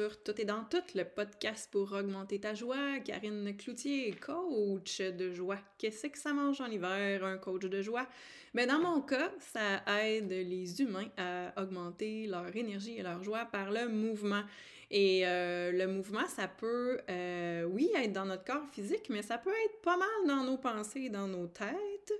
sur 0.00 0.22
Tout 0.22 0.40
et 0.40 0.46
dans 0.46 0.64
tout, 0.64 0.78
le 0.94 1.04
podcast 1.04 1.68
pour 1.70 1.92
augmenter 1.92 2.40
ta 2.40 2.54
joie. 2.54 3.00
Karine 3.04 3.54
Cloutier, 3.54 4.12
coach 4.12 5.02
de 5.02 5.30
joie. 5.30 5.58
Qu'est-ce 5.76 6.06
que 6.06 6.18
ça 6.18 6.32
mange 6.32 6.58
en 6.62 6.68
hiver, 6.68 7.22
un 7.22 7.36
coach 7.36 7.66
de 7.66 7.82
joie? 7.82 8.06
Mais 8.54 8.66
dans 8.66 8.78
mon 8.78 9.02
cas, 9.02 9.30
ça 9.40 9.82
aide 10.02 10.30
les 10.30 10.80
humains 10.80 11.10
à 11.18 11.52
augmenter 11.60 12.26
leur 12.26 12.56
énergie 12.56 12.96
et 12.96 13.02
leur 13.02 13.22
joie 13.22 13.44
par 13.44 13.70
le 13.70 13.90
mouvement. 13.90 14.42
Et 14.92 15.22
euh, 15.24 15.70
le 15.70 15.86
mouvement, 15.86 16.26
ça 16.26 16.48
peut, 16.48 16.98
euh, 17.08 17.62
oui, 17.62 17.90
être 17.96 18.12
dans 18.12 18.24
notre 18.24 18.44
corps 18.44 18.66
physique, 18.72 19.08
mais 19.08 19.22
ça 19.22 19.38
peut 19.38 19.52
être 19.66 19.80
pas 19.82 19.96
mal 19.96 20.08
dans 20.26 20.42
nos 20.42 20.56
pensées 20.56 21.08
dans 21.10 21.28
nos 21.28 21.46
têtes. 21.46 22.12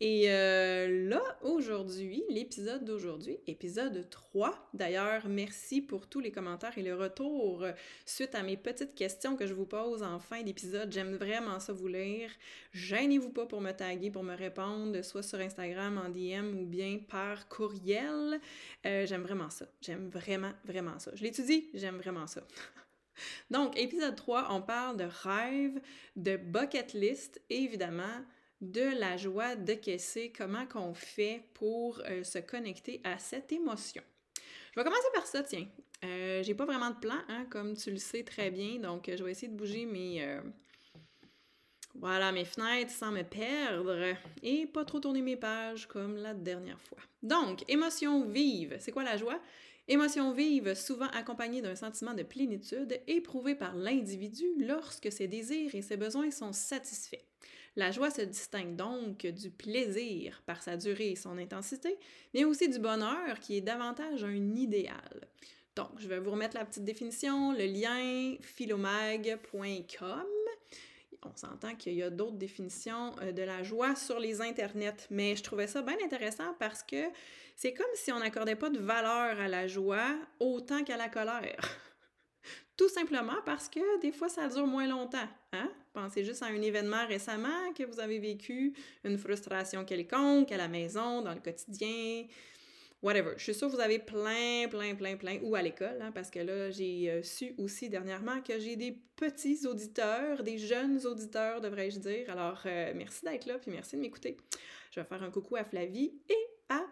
Et 0.00 0.30
euh, 0.30 1.08
là, 1.08 1.22
aujourd'hui, 1.42 2.22
l'épisode 2.28 2.84
d'aujourd'hui, 2.84 3.38
épisode 3.48 4.08
3. 4.08 4.70
D'ailleurs, 4.72 5.28
merci 5.28 5.80
pour 5.80 6.08
tous 6.08 6.20
les 6.20 6.30
commentaires 6.32 6.76
et 6.76 6.82
le 6.82 6.94
retour 6.94 7.64
suite 8.04 8.34
à 8.34 8.42
mes 8.42 8.56
petites 8.56 8.94
questions 8.94 9.36
que 9.36 9.46
je 9.46 9.54
vous 9.54 9.66
pose 9.66 10.02
en 10.02 10.18
fin 10.18 10.42
d'épisode. 10.42 10.92
J'aime 10.92 11.14
vraiment 11.14 11.60
ça 11.60 11.72
vous 11.72 11.86
lire. 11.86 12.30
Gênez-vous 12.72 13.30
pas 13.30 13.46
pour 13.46 13.60
me 13.60 13.72
taguer, 13.72 14.10
pour 14.10 14.24
me 14.24 14.34
répondre, 14.34 15.02
soit 15.02 15.22
sur 15.22 15.38
Instagram 15.38 15.98
en 16.04 16.08
DM 16.08 16.60
ou 16.60 16.66
bien 16.66 16.98
par 17.08 17.48
courriel. 17.48 18.40
J'aime 18.84 19.22
vraiment 19.22 19.50
ça. 19.50 19.66
J'aime 19.80 20.08
vraiment, 20.08 20.52
vraiment 20.64 20.98
ça. 20.98 21.12
Je 21.14 21.22
l'étudie, 21.22 21.68
j'aime 21.74 21.98
vraiment 21.98 22.11
ça. 22.26 22.42
Donc, 23.50 23.78
épisode 23.78 24.16
3, 24.16 24.48
on 24.50 24.62
parle 24.62 24.96
de 24.96 25.04
rêve, 25.04 25.80
de 26.16 26.36
bucket 26.36 26.92
list, 26.94 27.40
évidemment, 27.50 28.24
de 28.60 28.98
la 28.98 29.16
joie 29.16 29.56
de 29.56 29.74
caisser, 29.74 30.32
comment 30.36 30.66
qu'on 30.66 30.94
fait 30.94 31.44
pour 31.54 32.00
euh, 32.08 32.22
se 32.22 32.38
connecter 32.38 33.00
à 33.04 33.18
cette 33.18 33.52
émotion. 33.52 34.02
Je 34.72 34.80
vais 34.80 34.84
commencer 34.84 35.08
par 35.12 35.26
ça, 35.26 35.42
tiens. 35.42 35.66
Euh, 36.04 36.42
j'ai 36.42 36.54
pas 36.54 36.64
vraiment 36.64 36.90
de 36.90 36.96
plan, 36.96 37.18
hein, 37.28 37.46
comme 37.50 37.76
tu 37.76 37.90
le 37.90 37.98
sais 37.98 38.22
très 38.22 38.50
bien, 38.50 38.78
donc 38.78 39.10
je 39.14 39.22
vais 39.22 39.32
essayer 39.32 39.48
de 39.48 39.56
bouger 39.56 39.84
mes, 39.84 40.24
euh, 40.24 40.40
voilà, 41.94 42.32
mes 42.32 42.44
fenêtres 42.44 42.90
sans 42.90 43.12
me 43.12 43.22
perdre 43.22 44.14
et 44.42 44.66
pas 44.66 44.84
trop 44.84 44.98
tourner 44.98 45.22
mes 45.22 45.36
pages 45.36 45.86
comme 45.86 46.16
la 46.16 46.34
dernière 46.34 46.80
fois. 46.80 46.98
Donc, 47.22 47.64
émotion 47.68 48.24
vive. 48.24 48.76
C'est 48.80 48.92
quoi 48.92 49.04
la 49.04 49.16
joie? 49.16 49.40
Émotion 49.92 50.32
vive, 50.32 50.74
souvent 50.74 51.08
accompagnée 51.08 51.60
d'un 51.60 51.76
sentiment 51.76 52.14
de 52.14 52.22
plénitude, 52.22 52.98
éprouvé 53.08 53.54
par 53.54 53.76
l'individu 53.76 54.46
lorsque 54.56 55.12
ses 55.12 55.28
désirs 55.28 55.74
et 55.74 55.82
ses 55.82 55.98
besoins 55.98 56.30
sont 56.30 56.54
satisfaits. 56.54 57.20
La 57.76 57.90
joie 57.90 58.10
se 58.10 58.22
distingue 58.22 58.74
donc 58.74 59.26
du 59.26 59.50
plaisir 59.50 60.42
par 60.46 60.62
sa 60.62 60.78
durée 60.78 61.10
et 61.10 61.16
son 61.16 61.36
intensité, 61.36 61.98
mais 62.32 62.44
aussi 62.44 62.70
du 62.70 62.78
bonheur 62.78 63.38
qui 63.38 63.58
est 63.58 63.60
davantage 63.60 64.24
un 64.24 64.56
idéal. 64.56 65.28
Donc, 65.76 65.90
je 65.98 66.08
vais 66.08 66.20
vous 66.20 66.30
remettre 66.30 66.56
la 66.56 66.64
petite 66.64 66.84
définition, 66.84 67.52
le 67.52 67.66
lien 67.66 68.38
philomag.com 68.40 70.24
on 71.24 71.36
s'entend 71.36 71.74
qu'il 71.76 71.94
y 71.94 72.02
a 72.02 72.10
d'autres 72.10 72.36
définitions 72.36 73.12
euh, 73.20 73.32
de 73.32 73.42
la 73.42 73.62
joie 73.62 73.94
sur 73.94 74.18
les 74.18 74.40
internets, 74.40 75.06
mais 75.10 75.36
je 75.36 75.42
trouvais 75.42 75.66
ça 75.66 75.82
bien 75.82 75.96
intéressant 76.04 76.54
parce 76.58 76.82
que 76.82 77.04
c'est 77.56 77.74
comme 77.74 77.86
si 77.94 78.12
on 78.12 78.18
n'accordait 78.18 78.56
pas 78.56 78.70
de 78.70 78.78
valeur 78.78 79.38
à 79.38 79.48
la 79.48 79.66
joie 79.66 80.16
autant 80.40 80.82
qu'à 80.84 80.96
la 80.96 81.08
colère. 81.08 81.60
Tout 82.76 82.88
simplement 82.88 83.40
parce 83.44 83.68
que 83.68 84.00
des 84.00 84.12
fois, 84.12 84.28
ça 84.28 84.48
dure 84.48 84.66
moins 84.66 84.86
longtemps. 84.86 85.28
Hein? 85.52 85.70
Pensez 85.92 86.24
juste 86.24 86.42
à 86.42 86.46
un 86.46 86.60
événement 86.62 87.06
récemment 87.06 87.72
que 87.76 87.84
vous 87.84 88.00
avez 88.00 88.18
vécu, 88.18 88.72
une 89.04 89.18
frustration 89.18 89.84
quelconque 89.84 90.50
à 90.50 90.56
la 90.56 90.68
maison, 90.68 91.20
dans 91.20 91.34
le 91.34 91.40
quotidien, 91.40 92.24
whatever. 93.02 93.32
Je 93.36 93.42
suis 93.42 93.54
sûre 93.54 93.68
que 93.68 93.74
vous 93.74 93.80
avez 93.80 93.98
plein, 93.98 94.68
plein, 94.68 94.94
plein, 94.94 95.16
plein, 95.16 95.38
ou 95.42 95.54
à 95.54 95.62
l'école, 95.62 96.00
hein, 96.00 96.12
parce 96.12 96.30
que 96.30 96.38
là, 96.38 96.70
j'ai 96.70 97.10
euh, 97.10 97.22
su 97.22 97.54
aussi 97.58 97.88
dernièrement 97.88 98.40
que 98.40 98.58
j'ai 98.58 98.76
des 98.76 98.96
petits 99.16 99.66
auditeurs, 99.66 100.42
des 100.42 100.58
jeunes 100.58 101.04
auditeurs, 101.04 101.60
devrais-je 101.60 101.98
dire. 101.98 102.30
Alors, 102.30 102.62
euh, 102.66 102.92
merci 102.94 103.24
d'être 103.24 103.46
là, 103.46 103.58
puis 103.58 103.70
merci 103.70 103.96
de 103.96 104.00
m'écouter. 104.00 104.36
Je 104.92 105.00
vais 105.00 105.06
faire 105.06 105.22
un 105.22 105.30
coucou 105.30 105.56
à 105.56 105.64
Flavie 105.64 106.14
et 106.28 106.46
à 106.68 106.82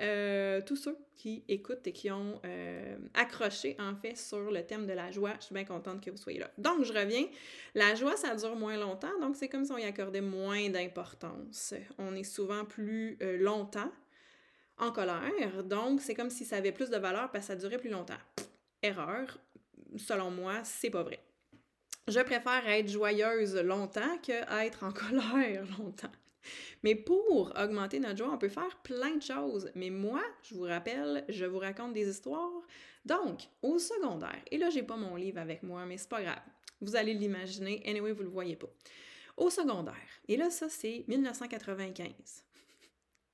euh, 0.00 0.60
tous 0.64 0.76
ceux 0.76 0.96
qui 1.16 1.44
écoutent 1.48 1.86
et 1.86 1.92
qui 1.92 2.08
ont 2.10 2.40
accroché 3.14 3.74
en 3.80 3.96
fait 3.96 4.16
sur 4.16 4.52
le 4.52 4.64
thème 4.64 4.86
de 4.86 4.92
la 4.92 5.10
joie. 5.10 5.32
Je 5.40 5.46
suis 5.46 5.54
bien 5.54 5.64
contente 5.64 6.00
que 6.00 6.10
vous 6.10 6.16
soyez 6.16 6.38
là. 6.38 6.50
Donc, 6.56 6.84
je 6.84 6.92
reviens. 6.92 7.26
La 7.74 7.96
joie, 7.96 8.16
ça 8.16 8.34
dure 8.36 8.54
moins 8.54 8.76
longtemps, 8.76 9.18
donc 9.20 9.34
c'est 9.34 9.48
comme 9.48 9.64
si 9.64 9.72
on 9.72 9.78
y 9.78 9.84
accordait 9.84 10.20
moins 10.20 10.70
d'importance. 10.70 11.74
On 11.98 12.14
est 12.14 12.22
souvent 12.22 12.64
plus 12.64 13.18
longtemps 13.20 13.90
en 14.78 14.92
colère. 14.92 15.64
Donc, 15.64 16.00
c'est 16.00 16.14
comme 16.14 16.30
si 16.30 16.44
ça 16.44 16.56
avait 16.56 16.72
plus 16.72 16.90
de 16.90 16.96
valeur 16.96 17.30
parce 17.30 17.46
que 17.46 17.52
ça 17.52 17.56
durait 17.56 17.78
plus 17.78 17.90
longtemps. 17.90 18.18
erreur. 18.82 19.38
Selon 19.96 20.30
moi, 20.30 20.62
c'est 20.64 20.90
pas 20.90 21.02
vrai. 21.02 21.20
Je 22.08 22.20
préfère 22.20 22.66
être 22.68 22.88
joyeuse 22.88 23.56
longtemps 23.56 24.18
que 24.18 24.64
être 24.64 24.84
en 24.84 24.92
colère 24.92 25.64
longtemps. 25.78 26.12
Mais 26.82 26.94
pour 26.94 27.52
augmenter 27.58 28.00
notre 28.00 28.16
joie, 28.18 28.30
on 28.32 28.38
peut 28.38 28.48
faire 28.48 28.78
plein 28.82 29.16
de 29.16 29.22
choses. 29.22 29.70
Mais 29.74 29.90
moi, 29.90 30.22
je 30.42 30.54
vous 30.54 30.62
rappelle, 30.62 31.24
je 31.28 31.44
vous 31.44 31.58
raconte 31.58 31.92
des 31.92 32.08
histoires. 32.08 32.62
Donc, 33.04 33.48
au 33.62 33.78
secondaire, 33.78 34.40
et 34.50 34.58
là, 34.58 34.70
j'ai 34.70 34.82
pas 34.82 34.96
mon 34.96 35.16
livre 35.16 35.38
avec 35.38 35.62
moi, 35.62 35.84
mais 35.86 35.98
c'est 35.98 36.08
pas 36.08 36.22
grave. 36.22 36.40
Vous 36.80 36.96
allez 36.96 37.14
l'imaginer. 37.14 37.82
Anyway, 37.86 38.12
vous 38.12 38.22
le 38.22 38.28
voyez 38.28 38.56
pas. 38.56 38.68
Au 39.36 39.50
secondaire. 39.50 39.94
Et 40.28 40.36
là, 40.36 40.50
ça, 40.50 40.68
c'est 40.68 41.04
1995. 41.08 42.44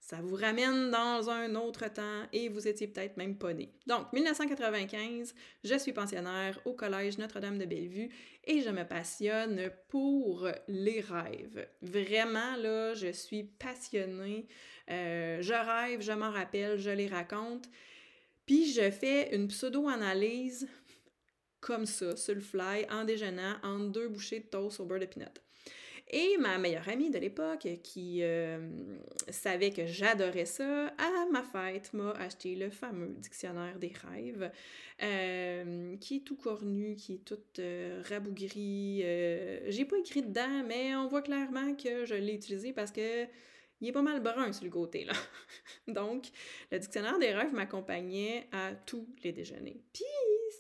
Ça 0.05 0.19
vous 0.21 0.37
ramène 0.37 0.91
dans 0.91 1.31
un 1.31 1.55
autre 1.55 1.91
temps 1.91 2.25
et 2.31 2.51
vous 2.51 2.69
étiez 2.69 2.87
peut-être 2.87 3.17
même 3.17 3.39
pas 3.39 3.55
né. 3.55 3.73
Donc, 3.87 4.13
1995, 4.13 5.35
je 5.65 5.79
suis 5.79 5.95
pensionnaire 5.95 6.61
au 6.67 6.75
Collège 6.75 7.17
Notre-Dame 7.17 7.57
de 7.57 7.65
Bellevue 7.65 8.11
et 8.45 8.61
je 8.61 8.69
me 8.69 8.85
passionne 8.85 9.71
pour 9.89 10.47
les 10.69 11.01
rêves. 11.01 11.67
Vraiment, 11.81 12.55
là, 12.57 12.93
je 12.93 13.13
suis 13.13 13.45
passionnée. 13.45 14.47
Euh, 14.91 15.41
je 15.41 15.55
rêve, 15.55 16.03
je 16.03 16.13
m'en 16.13 16.31
rappelle, 16.31 16.79
je 16.79 16.91
les 16.91 17.07
raconte. 17.07 17.65
Puis 18.45 18.75
je 18.75 18.91
fais 18.91 19.35
une 19.35 19.49
pseudo-analyse 19.49 20.69
comme 21.61 21.87
ça, 21.87 22.15
sur 22.15 22.35
le 22.35 22.43
fly, 22.43 22.87
en 22.91 23.05
déjeunant, 23.05 23.57
en 23.63 23.79
deux 23.79 24.11
bouchées 24.11 24.41
de 24.41 24.49
toast 24.49 24.81
au 24.81 24.85
beurre 24.85 25.01
de 25.01 25.07
pinot. 25.07 25.25
Et 26.11 26.37
ma 26.39 26.59
meilleure 26.59 26.89
amie 26.89 27.11
de 27.11 27.19
l'époque, 27.19 27.67
qui 27.83 28.19
euh, 28.23 28.59
savait 29.31 29.71
que 29.71 29.87
j'adorais 29.87 30.45
ça, 30.45 30.89
à 30.99 31.27
ma 31.33 31.43
fête 31.43 31.95
m'a 31.95 32.11
acheté 32.13 32.55
le 32.57 32.69
fameux 32.69 33.15
dictionnaire 33.19 33.79
des 33.79 33.93
rêves, 34.11 34.51
euh, 35.03 35.97
qui 35.97 36.17
est 36.17 36.21
tout 36.21 36.37
cornu, 36.37 36.95
qui 36.97 37.15
est 37.15 37.25
tout 37.25 37.39
euh, 37.59 38.03
rabougri. 38.09 39.01
J'ai 39.69 39.85
pas 39.87 39.97
écrit 39.99 40.23
dedans, 40.23 40.63
mais 40.67 40.95
on 40.95 41.09
voit 41.09 41.23
clairement 41.23 41.75
que 41.75 42.05
je 42.05 42.15
l'ai 42.15 42.35
utilisé 42.35 42.73
parce 42.73 42.91
que 42.91 43.25
il 43.81 43.89
est 43.89 43.93
pas 43.93 44.03
mal 44.03 44.21
brun 44.21 44.53
sur 44.53 44.65
le 44.65 44.71
côté, 44.71 45.05
là. 45.05 45.13
Donc, 45.89 46.27
le 46.71 46.79
dictionnaire 46.79 47.19
des 47.19 47.33
rêves 47.33 47.53
m'accompagnait 47.53 48.47
à 48.53 48.73
tous 48.73 49.07
les 49.23 49.33
déjeuners. 49.33 49.83
Puis, 49.93 50.05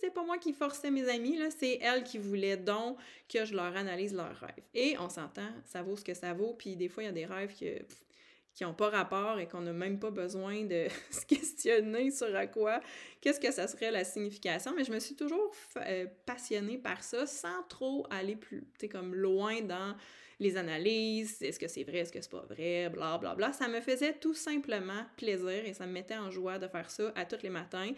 c'est 0.00 0.10
pas 0.10 0.24
moi 0.24 0.38
qui 0.38 0.52
forçais 0.52 0.90
mes 0.90 1.08
amis, 1.08 1.36
là, 1.36 1.48
c'est 1.50 1.78
elles 1.80 2.04
qui 2.04 2.18
voulaient 2.18 2.56
donc 2.56 2.98
que 3.28 3.44
je 3.44 3.54
leur 3.54 3.76
analyse 3.76 4.14
leurs 4.14 4.36
rêves. 4.36 4.64
Et 4.74 4.96
on 4.98 5.08
s'entend, 5.08 5.48
ça 5.64 5.82
vaut 5.82 5.96
ce 5.96 6.04
que 6.04 6.14
ça 6.14 6.32
vaut, 6.32 6.54
puis 6.54 6.76
des 6.76 6.88
fois, 6.88 7.02
il 7.02 7.06
y 7.06 7.08
a 7.08 7.12
des 7.12 7.26
rêves 7.26 7.52
qui 7.52 8.64
n'ont 8.64 8.74
pas 8.74 8.90
rapport 8.90 9.38
et 9.38 9.48
qu'on 9.48 9.60
n'a 9.60 9.72
même 9.72 9.98
pas 9.98 10.10
besoin 10.10 10.64
de 10.64 10.86
se 11.10 11.24
questionner 11.26 12.10
sur 12.10 12.34
à 12.34 12.46
quoi, 12.46 12.80
qu'est-ce 13.20 13.40
que 13.40 13.52
ça 13.52 13.66
serait 13.66 13.90
la 13.90 14.04
signification, 14.04 14.72
mais 14.76 14.84
je 14.84 14.92
me 14.92 15.00
suis 15.00 15.14
toujours 15.14 15.52
euh, 15.76 16.06
passionnée 16.26 16.78
par 16.78 17.02
ça 17.02 17.26
sans 17.26 17.62
trop 17.68 18.06
aller 18.10 18.36
plus, 18.36 18.66
comme 18.90 19.14
loin 19.14 19.60
dans 19.62 19.94
les 20.40 20.56
analyses, 20.56 21.40
est-ce 21.42 21.58
que 21.58 21.68
c'est 21.68 21.84
vrai, 21.84 21.98
est-ce 21.98 22.12
que 22.12 22.20
c'est 22.20 22.30
pas 22.30 22.44
vrai, 22.48 22.90
bla 22.90 23.18
bla 23.18 23.34
bla. 23.34 23.52
Ça 23.52 23.68
me 23.68 23.80
faisait 23.80 24.14
tout 24.14 24.34
simplement 24.34 25.04
plaisir 25.16 25.64
et 25.64 25.72
ça 25.74 25.86
me 25.86 25.92
mettait 25.92 26.16
en 26.16 26.30
joie 26.30 26.58
de 26.58 26.68
faire 26.68 26.90
ça 26.90 27.12
à 27.14 27.24
tous 27.24 27.42
les 27.42 27.50
matins 27.50 27.92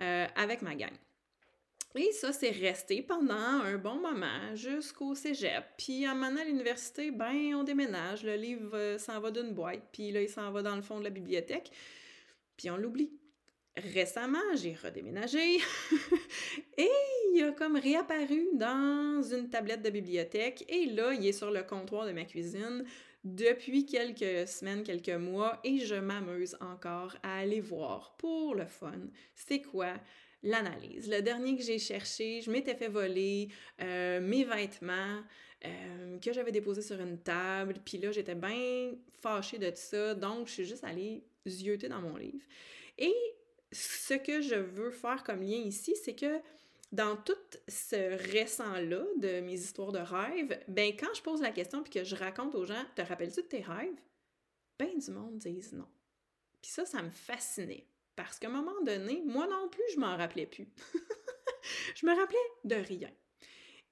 euh, 0.00 0.26
avec 0.36 0.62
ma 0.62 0.74
gang. 0.74 0.92
Et 1.94 2.10
ça, 2.12 2.32
c'est 2.32 2.50
resté 2.50 3.02
pendant 3.02 3.34
un 3.34 3.76
bon 3.76 3.96
moment 3.96 4.54
jusqu'au 4.54 5.14
cégep. 5.14 5.64
Puis 5.76 6.06
un 6.06 6.14
moment 6.14 6.40
à 6.40 6.44
l'université, 6.44 7.10
ben, 7.10 7.54
on 7.54 7.64
déménage. 7.64 8.24
Le 8.24 8.34
livre 8.34 8.76
euh, 8.76 8.98
s'en 8.98 9.20
va 9.20 9.30
d'une 9.30 9.52
boîte, 9.52 9.82
puis 9.92 10.10
là, 10.10 10.22
il 10.22 10.28
s'en 10.28 10.50
va 10.50 10.62
dans 10.62 10.76
le 10.76 10.82
fond 10.82 10.98
de 10.98 11.04
la 11.04 11.10
bibliothèque. 11.10 11.70
Puis 12.56 12.70
on 12.70 12.76
l'oublie. 12.76 13.12
Récemment, 13.76 14.38
j'ai 14.54 14.74
redéménagé 14.74 15.56
et 16.76 16.90
il 17.32 17.42
a 17.42 17.52
comme 17.52 17.76
réapparu 17.76 18.48
dans 18.54 19.22
une 19.22 19.48
tablette 19.48 19.82
de 19.82 19.88
bibliothèque. 19.88 20.64
Et 20.68 20.86
là, 20.86 21.14
il 21.14 21.26
est 21.26 21.32
sur 21.32 21.50
le 21.50 21.62
comptoir 21.62 22.06
de 22.06 22.12
ma 22.12 22.24
cuisine 22.24 22.84
depuis 23.24 23.86
quelques 23.86 24.48
semaines, 24.48 24.82
quelques 24.82 25.08
mois, 25.08 25.60
et 25.64 25.78
je 25.78 25.94
m'amuse 25.94 26.56
encore 26.60 27.16
à 27.22 27.38
aller 27.38 27.60
voir 27.60 28.14
pour 28.18 28.54
le 28.54 28.66
fun. 28.66 29.08
C'est 29.34 29.62
quoi 29.62 29.94
l'analyse. 30.42 31.08
Le 31.08 31.20
dernier 31.20 31.56
que 31.56 31.62
j'ai 31.62 31.78
cherché, 31.78 32.40
je 32.40 32.50
m'étais 32.50 32.74
fait 32.74 32.88
voler 32.88 33.48
euh, 33.80 34.20
mes 34.20 34.44
vêtements 34.44 35.22
euh, 35.64 36.18
que 36.18 36.32
j'avais 36.32 36.52
déposés 36.52 36.82
sur 36.82 37.00
une 37.00 37.18
table, 37.18 37.74
puis 37.84 37.98
là, 37.98 38.10
j'étais 38.10 38.34
bien 38.34 38.92
fâchée 39.20 39.58
de 39.58 39.70
tout 39.70 39.76
ça, 39.76 40.14
donc 40.14 40.48
je 40.48 40.52
suis 40.52 40.64
juste 40.64 40.84
allée 40.84 41.24
zioter 41.46 41.88
dans 41.88 42.00
mon 42.00 42.16
livre. 42.16 42.44
Et 42.98 43.14
ce 43.70 44.14
que 44.14 44.40
je 44.40 44.56
veux 44.56 44.90
faire 44.90 45.22
comme 45.24 45.42
lien 45.42 45.58
ici, 45.58 45.94
c'est 45.96 46.14
que 46.14 46.40
dans 46.90 47.16
tout 47.16 47.32
ce 47.68 48.32
récent-là 48.32 49.04
de 49.16 49.40
mes 49.40 49.54
histoires 49.54 49.92
de 49.92 49.98
rêves, 49.98 50.60
ben 50.68 50.92
quand 50.98 51.14
je 51.14 51.22
pose 51.22 51.40
la 51.40 51.50
question 51.50 51.82
puis 51.82 51.92
que 51.92 52.04
je 52.04 52.14
raconte 52.14 52.54
aux 52.54 52.66
gens, 52.66 52.84
te 52.94 53.02
rappelles-tu 53.02 53.42
de 53.42 53.46
tes 53.46 53.62
rêves? 53.62 54.00
Ben 54.78 54.98
du 54.98 55.10
monde 55.10 55.38
disent 55.38 55.72
non. 55.72 55.88
Puis 56.60 56.70
ça, 56.70 56.84
ça 56.84 57.02
me 57.02 57.10
fascinait. 57.10 57.86
Parce 58.16 58.38
qu'à 58.38 58.48
un 58.48 58.52
moment 58.52 58.80
donné, 58.84 59.22
moi 59.24 59.46
non 59.46 59.68
plus, 59.68 59.84
je 59.94 60.00
m'en 60.00 60.16
rappelais 60.16 60.46
plus. 60.46 60.68
je 61.96 62.06
me 62.06 62.14
rappelais 62.14 62.38
de 62.64 62.74
rien. 62.74 63.10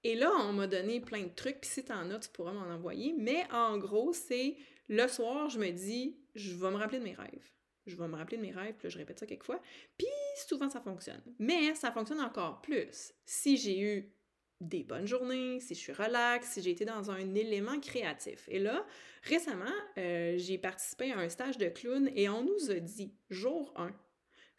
Et 0.03 0.15
là, 0.15 0.31
on 0.41 0.53
m'a 0.53 0.67
donné 0.67 1.01
plein 1.01 1.23
de 1.23 1.35
trucs, 1.35 1.61
puis 1.61 1.71
si 1.71 1.85
t'en 1.85 2.11
as, 2.11 2.19
tu 2.21 2.31
pourras 2.31 2.53
m'en 2.53 2.73
envoyer. 2.73 3.15
Mais 3.19 3.47
en 3.53 3.79
gros, 3.79 4.13
c'est 4.13 4.57
le 4.89 5.07
soir, 5.09 5.49
je 5.51 5.59
me 5.59 5.71
dis, 5.71 6.19
je 6.35 6.55
vais 6.55 6.71
me 6.71 6.77
rappeler 6.77 6.99
de 6.99 7.05
mes 7.05 7.15
rêves 7.15 7.53
je 7.91 7.97
vais 7.97 8.09
me 8.09 8.17
rappeler 8.17 8.37
de 8.37 8.43
mes 8.43 8.53
rêves, 8.53 8.75
puis 8.79 8.89
je 8.89 8.99
répète 8.99 9.19
ça 9.19 9.27
quelques 9.27 9.45
fois. 9.45 9.61
Puis 9.99 10.07
souvent, 10.49 10.71
ça 10.71 10.81
fonctionne. 10.81 11.23
Mais 11.39 11.75
ça 11.75 11.91
fonctionne 11.91 12.21
encore 12.21 12.63
plus 12.63 13.13
si 13.25 13.57
j'ai 13.57 13.81
eu 13.81 14.13
des 14.61 14.85
bonnes 14.85 15.07
journées, 15.07 15.59
si 15.61 15.75
je 15.75 15.81
suis 15.81 15.93
relax, 15.93 16.51
si 16.51 16.63
j'ai 16.63 16.71
été 16.71 16.85
dans 16.85 17.11
un 17.11 17.35
élément 17.35 17.81
créatif. 17.81 18.47
Et 18.49 18.59
là, 18.59 18.87
récemment, 19.23 19.73
euh, 19.99 20.35
j'ai 20.37 20.59
participé 20.59 21.13
à 21.13 21.19
un 21.19 21.29
stage 21.29 21.57
de 21.57 21.69
clown 21.69 22.11
et 22.15 22.29
on 22.29 22.45
nous 22.45 22.71
a 22.71 22.75
dit, 22.75 23.15
jour 23.31 23.73
1, 23.77 23.91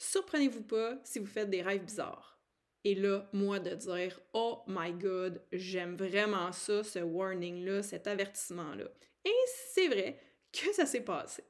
surprenez-vous 0.01 0.63
pas 0.63 0.99
si 1.03 1.19
vous 1.19 1.27
faites 1.27 1.49
des 1.49 1.61
rêves 1.61 1.85
bizarres. 1.85 2.39
Et 2.83 2.95
là, 2.95 3.29
moi, 3.33 3.59
de 3.59 3.75
dire, 3.75 4.19
oh 4.33 4.63
my 4.67 4.91
god, 4.93 5.41
j'aime 5.51 5.95
vraiment 5.95 6.51
ça, 6.51 6.83
ce 6.83 6.99
warning-là, 6.99 7.83
cet 7.83 8.07
avertissement-là. 8.07 8.85
Et 9.23 9.45
c'est 9.73 9.87
vrai 9.87 10.19
que 10.51 10.73
ça 10.73 10.87
s'est 10.87 11.01
passé. 11.01 11.43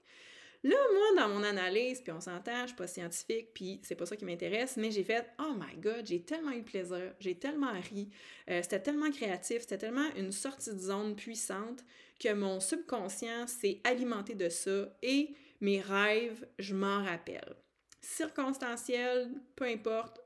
Là, 0.63 0.75
moi, 0.93 1.23
dans 1.23 1.33
mon 1.33 1.43
analyse, 1.43 2.01
puis 2.01 2.11
on 2.11 2.19
s'entend, 2.19 2.63
je 2.63 2.67
suis 2.67 2.75
pas 2.75 2.85
scientifique, 2.85 3.53
puis 3.53 3.79
c'est 3.83 3.95
pas 3.95 4.05
ça 4.05 4.17
qui 4.17 4.25
m'intéresse, 4.25 4.75
mais 4.77 4.91
j'ai 4.91 5.03
fait 5.03 5.25
Oh 5.39 5.53
my 5.55 5.77
god, 5.77 6.05
j'ai 6.05 6.21
tellement 6.21 6.51
eu 6.51 6.61
plaisir, 6.61 7.15
j'ai 7.19 7.35
tellement 7.35 7.71
ri, 7.71 8.09
euh, 8.49 8.61
c'était 8.61 8.81
tellement 8.81 9.09
créatif, 9.09 9.61
c'était 9.61 9.79
tellement 9.79 10.13
une 10.17 10.31
sortie 10.31 10.73
de 10.73 10.77
zone 10.77 11.15
puissante 11.15 11.83
que 12.19 12.31
mon 12.33 12.59
subconscient 12.59 13.47
s'est 13.47 13.79
alimenté 13.85 14.35
de 14.35 14.49
ça 14.49 14.95
et 15.01 15.33
mes 15.61 15.79
rêves, 15.79 16.45
je 16.59 16.75
m'en 16.75 17.03
rappelle. 17.03 17.55
Circonstanciel, 18.01 19.31
peu 19.55 19.65
importe. 19.65 20.19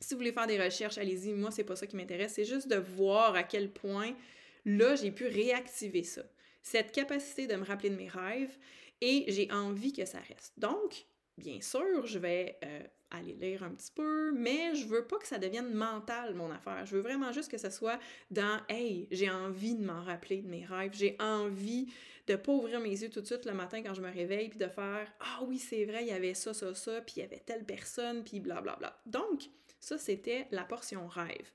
Si 0.00 0.14
vous 0.14 0.18
voulez 0.18 0.32
faire 0.32 0.46
des 0.46 0.62
recherches, 0.62 0.98
allez-y. 0.98 1.32
Moi, 1.32 1.50
c'est 1.50 1.64
pas 1.64 1.76
ça 1.76 1.86
qui 1.86 1.96
m'intéresse. 1.96 2.34
C'est 2.34 2.44
juste 2.44 2.68
de 2.68 2.76
voir 2.76 3.34
à 3.34 3.42
quel 3.42 3.70
point, 3.70 4.14
là, 4.64 4.94
j'ai 4.96 5.10
pu 5.10 5.26
réactiver 5.26 6.02
ça. 6.02 6.22
Cette 6.62 6.92
capacité 6.92 7.46
de 7.46 7.54
me 7.54 7.64
rappeler 7.64 7.90
de 7.90 7.96
mes 7.96 8.08
rêves 8.08 8.56
et 9.00 9.24
j'ai 9.28 9.50
envie 9.52 9.92
que 9.92 10.04
ça 10.04 10.18
reste. 10.18 10.52
Donc, 10.58 11.06
bien 11.38 11.60
sûr, 11.60 12.06
je 12.06 12.18
vais 12.18 12.58
euh, 12.64 12.80
aller 13.10 13.34
lire 13.34 13.62
un 13.62 13.70
petit 13.70 13.92
peu, 13.94 14.32
mais 14.32 14.74
je 14.74 14.86
veux 14.86 15.06
pas 15.06 15.18
que 15.18 15.26
ça 15.26 15.38
devienne 15.38 15.72
mental, 15.72 16.34
mon 16.34 16.50
affaire. 16.50 16.84
Je 16.86 16.96
veux 16.96 17.02
vraiment 17.02 17.32
juste 17.32 17.50
que 17.50 17.58
ce 17.58 17.70
soit 17.70 17.98
dans 18.30 18.60
Hey, 18.68 19.06
j'ai 19.10 19.30
envie 19.30 19.74
de 19.74 19.84
m'en 19.84 20.02
rappeler 20.02 20.42
de 20.42 20.48
mes 20.48 20.64
rêves, 20.64 20.92
j'ai 20.94 21.16
envie 21.20 21.86
de 22.26 22.36
pas 22.36 22.52
ouvrir 22.52 22.80
mes 22.80 22.90
yeux 22.90 23.10
tout 23.10 23.20
de 23.20 23.26
suite 23.26 23.44
le 23.46 23.52
matin 23.52 23.82
quand 23.82 23.94
je 23.94 24.02
me 24.02 24.10
réveille, 24.10 24.48
puis 24.48 24.58
de 24.58 24.68
faire 24.68 25.12
Ah 25.20 25.44
oui, 25.44 25.58
c'est 25.58 25.84
vrai, 25.84 26.02
il 26.02 26.08
y 26.08 26.12
avait 26.12 26.34
ça, 26.34 26.52
ça, 26.54 26.74
ça, 26.74 27.00
puis 27.00 27.14
il 27.18 27.20
y 27.20 27.22
avait 27.22 27.42
telle 27.44 27.64
personne, 27.64 28.24
puis 28.24 28.40
blablabla. 28.40 29.00
Donc, 29.06 29.44
ça, 29.80 29.98
c'était 29.98 30.46
la 30.50 30.64
portion 30.64 31.06
rêve. 31.06 31.50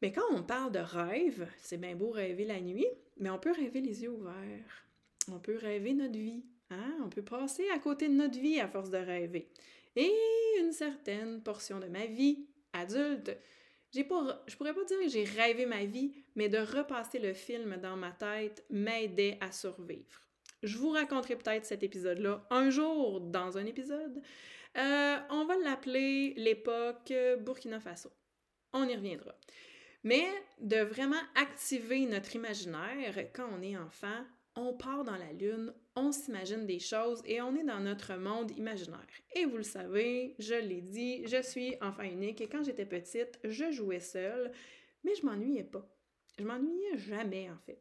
Mais 0.00 0.12
quand 0.12 0.22
on 0.30 0.42
parle 0.42 0.70
de 0.70 0.78
rêve, 0.78 1.48
c'est 1.58 1.78
bien 1.78 1.96
beau 1.96 2.10
rêver 2.10 2.44
la 2.44 2.60
nuit, 2.60 2.86
mais 3.16 3.30
on 3.30 3.38
peut 3.38 3.52
rêver 3.52 3.80
les 3.80 4.02
yeux 4.02 4.10
ouverts 4.10 4.88
on 5.32 5.38
peut 5.38 5.56
rêver 5.56 5.94
notre 5.94 6.18
vie. 6.18 6.44
Hein? 6.70 6.98
On 7.04 7.08
peut 7.08 7.22
passer 7.22 7.68
à 7.70 7.78
côté 7.78 8.08
de 8.08 8.14
notre 8.14 8.38
vie 8.38 8.60
à 8.60 8.68
force 8.68 8.90
de 8.90 8.98
rêver. 8.98 9.48
Et 9.96 10.12
une 10.60 10.72
certaine 10.72 11.42
portion 11.42 11.80
de 11.80 11.86
ma 11.86 12.06
vie 12.06 12.46
adulte, 12.72 13.36
j'ai 13.92 14.04
pas, 14.04 14.42
je 14.46 14.56
pourrais 14.56 14.74
pas 14.74 14.84
dire 14.84 14.98
que 14.98 15.08
j'ai 15.08 15.24
rêvé 15.24 15.66
ma 15.66 15.84
vie, 15.84 16.12
mais 16.34 16.48
de 16.48 16.58
repasser 16.58 17.18
le 17.18 17.32
film 17.32 17.76
dans 17.76 17.96
ma 17.96 18.12
tête 18.12 18.64
m'aidait 18.70 19.38
à 19.40 19.50
survivre. 19.52 20.26
Je 20.62 20.76
vous 20.76 20.90
raconterai 20.90 21.36
peut-être 21.36 21.64
cet 21.64 21.82
épisode-là 21.82 22.46
un 22.50 22.70
jour 22.70 23.20
dans 23.20 23.58
un 23.58 23.64
épisode. 23.64 24.20
Euh, 24.76 25.16
on 25.30 25.44
va 25.44 25.56
l'appeler 25.58 26.34
l'époque 26.36 27.12
Burkina 27.40 27.80
Faso. 27.80 28.10
On 28.72 28.86
y 28.88 28.94
reviendra. 28.94 29.34
Mais 30.04 30.26
de 30.60 30.78
vraiment 30.78 31.20
activer 31.34 32.06
notre 32.06 32.36
imaginaire 32.36 33.14
quand 33.32 33.48
on 33.56 33.62
est 33.62 33.76
enfant, 33.76 34.24
on 34.58 34.72
part 34.74 35.04
dans 35.04 35.16
la 35.16 35.32
Lune, 35.32 35.72
on 35.94 36.10
s'imagine 36.10 36.66
des 36.66 36.80
choses 36.80 37.22
et 37.24 37.40
on 37.40 37.54
est 37.54 37.64
dans 37.64 37.78
notre 37.78 38.16
monde 38.16 38.50
imaginaire. 38.58 39.06
Et 39.36 39.44
vous 39.44 39.56
le 39.56 39.62
savez, 39.62 40.34
je 40.40 40.54
l'ai 40.54 40.80
dit, 40.80 41.26
je 41.26 41.40
suis 41.40 41.76
enfant 41.80 42.02
unique 42.02 42.40
et 42.40 42.48
quand 42.48 42.64
j'étais 42.64 42.84
petite, 42.84 43.38
je 43.44 43.70
jouais 43.70 44.00
seule, 44.00 44.50
mais 45.04 45.14
je 45.14 45.24
m'ennuyais 45.24 45.62
pas. 45.62 45.88
Je 46.38 46.44
m'ennuyais 46.44 46.98
jamais 46.98 47.48
en 47.50 47.58
fait. 47.64 47.80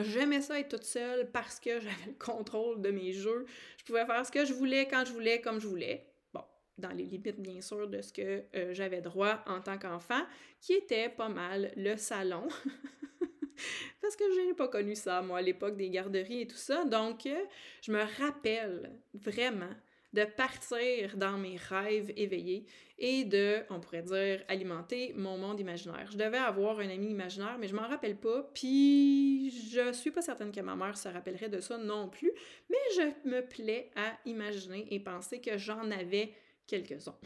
J'aimais 0.00 0.40
ça 0.40 0.58
être 0.58 0.70
toute 0.70 0.84
seule 0.84 1.30
parce 1.32 1.58
que 1.58 1.80
j'avais 1.80 2.06
le 2.06 2.18
contrôle 2.18 2.80
de 2.80 2.90
mes 2.90 3.12
jeux. 3.12 3.44
Je 3.76 3.84
pouvais 3.84 4.06
faire 4.06 4.24
ce 4.24 4.30
que 4.30 4.44
je 4.44 4.54
voulais 4.54 4.86
quand 4.86 5.04
je 5.04 5.12
voulais, 5.12 5.40
comme 5.40 5.60
je 5.60 5.66
voulais. 5.66 6.14
Bon, 6.32 6.44
dans 6.78 6.92
les 6.92 7.04
limites 7.04 7.40
bien 7.40 7.60
sûr 7.60 7.88
de 7.88 8.00
ce 8.00 8.12
que 8.12 8.44
euh, 8.54 8.72
j'avais 8.72 9.00
droit 9.00 9.42
en 9.46 9.60
tant 9.60 9.78
qu'enfant, 9.78 10.22
qui 10.60 10.74
était 10.74 11.08
pas 11.08 11.28
mal 11.28 11.72
le 11.76 11.96
salon. 11.96 12.48
parce 14.00 14.16
que 14.16 14.24
je 14.34 14.48
n'ai 14.48 14.54
pas 14.54 14.68
connu 14.68 14.94
ça, 14.94 15.22
moi, 15.22 15.38
à 15.38 15.42
l'époque 15.42 15.76
des 15.76 15.90
garderies 15.90 16.42
et 16.42 16.46
tout 16.46 16.56
ça. 16.56 16.84
Donc, 16.84 17.26
euh, 17.26 17.44
je 17.82 17.92
me 17.92 18.02
rappelle 18.18 18.90
vraiment 19.14 19.74
de 20.12 20.24
partir 20.24 21.16
dans 21.16 21.38
mes 21.38 21.56
rêves 21.56 22.12
éveillés 22.16 22.66
et 22.98 23.24
de, 23.24 23.62
on 23.70 23.80
pourrait 23.80 24.02
dire, 24.02 24.44
alimenter 24.46 25.14
mon 25.16 25.38
monde 25.38 25.58
imaginaire. 25.58 26.08
Je 26.12 26.18
devais 26.18 26.38
avoir 26.38 26.78
un 26.80 26.88
ami 26.90 27.10
imaginaire, 27.10 27.56
mais 27.58 27.66
je 27.66 27.74
m'en 27.74 27.88
rappelle 27.88 28.16
pas, 28.16 28.42
puis 28.54 29.50
je 29.72 29.92
suis 29.92 30.10
pas 30.10 30.22
certaine 30.22 30.52
que 30.52 30.60
ma 30.60 30.76
mère 30.76 30.98
se 30.98 31.08
rappellerait 31.08 31.48
de 31.48 31.60
ça 31.60 31.78
non 31.78 32.08
plus, 32.08 32.30
mais 32.68 32.76
je 32.96 33.28
me 33.28 33.40
plais 33.40 33.90
à 33.96 34.18
imaginer 34.26 34.86
et 34.90 35.00
penser 35.00 35.40
que 35.40 35.56
j'en 35.56 35.90
avais 35.90 36.34
quelques-uns. 36.66 37.18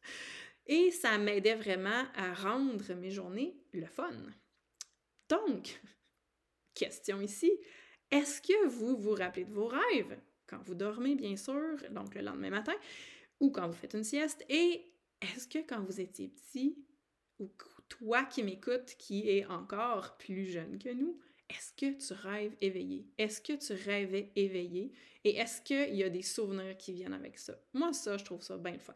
et 0.66 0.90
ça 0.90 1.16
m'aidait 1.18 1.54
vraiment 1.54 2.04
à 2.16 2.34
rendre 2.34 2.94
mes 2.94 3.10
journées 3.10 3.56
le 3.72 3.86
fun. 3.86 4.10
Donc, 5.28 5.80
question 6.74 7.20
ici, 7.20 7.52
est-ce 8.10 8.40
que 8.40 8.66
vous 8.66 8.96
vous 8.96 9.14
rappelez 9.14 9.44
de 9.44 9.52
vos 9.52 9.66
rêves 9.66 10.18
quand 10.46 10.62
vous 10.64 10.74
dormez, 10.74 11.14
bien 11.14 11.36
sûr, 11.36 11.76
donc 11.90 12.14
le 12.14 12.20
lendemain 12.20 12.50
matin, 12.50 12.74
ou 13.40 13.50
quand 13.50 13.66
vous 13.66 13.74
faites 13.74 13.94
une 13.94 14.04
sieste? 14.04 14.44
Et 14.48 14.92
est-ce 15.20 15.48
que 15.48 15.58
quand 15.66 15.82
vous 15.82 16.00
étiez 16.00 16.28
petit, 16.28 16.78
ou 17.38 17.50
toi 17.88 18.24
qui 18.24 18.42
m'écoutes, 18.42 18.94
qui 18.98 19.28
est 19.28 19.46
encore 19.46 20.16
plus 20.16 20.46
jeune 20.46 20.78
que 20.78 20.90
nous, 20.90 21.18
est-ce 21.50 21.72
que 21.72 21.98
tu 21.98 22.12
rêves 22.12 22.56
éveillé? 22.60 23.06
Est-ce 23.18 23.40
que 23.40 23.52
tu 23.52 23.72
rêvais 23.72 24.32
éveillé? 24.34 24.92
Et 25.24 25.36
est-ce 25.36 25.60
qu'il 25.60 25.94
y 25.94 26.02
a 26.02 26.08
des 26.08 26.22
souvenirs 26.22 26.76
qui 26.76 26.92
viennent 26.92 27.12
avec 27.12 27.38
ça? 27.38 27.58
Moi, 27.72 27.92
ça, 27.92 28.16
je 28.16 28.24
trouve 28.24 28.42
ça 28.42 28.56
bien 28.56 28.78
fun. 28.78 28.94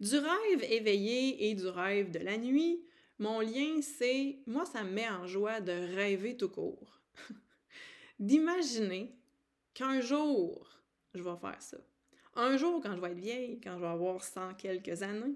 Du 0.00 0.16
rêve 0.16 0.64
éveillé 0.64 1.50
et 1.50 1.54
du 1.54 1.66
rêve 1.66 2.10
de 2.10 2.18
la 2.18 2.36
nuit, 2.36 2.82
mon 3.22 3.40
lien, 3.40 3.80
c'est, 3.80 4.40
moi, 4.46 4.66
ça 4.66 4.82
me 4.82 4.90
met 4.90 5.08
en 5.08 5.28
joie 5.28 5.60
de 5.60 5.72
rêver 5.94 6.36
tout 6.36 6.48
court. 6.48 7.00
D'imaginer 8.18 9.14
qu'un 9.74 10.00
jour, 10.00 10.80
je 11.14 11.22
vais 11.22 11.36
faire 11.40 11.62
ça. 11.62 11.78
Un 12.34 12.56
jour, 12.56 12.82
quand 12.82 12.96
je 12.96 13.00
vais 13.00 13.12
être 13.12 13.18
vieille, 13.18 13.60
quand 13.62 13.76
je 13.76 13.80
vais 13.80 13.88
avoir 13.88 14.24
100 14.24 14.54
quelques 14.54 15.02
années, 15.02 15.34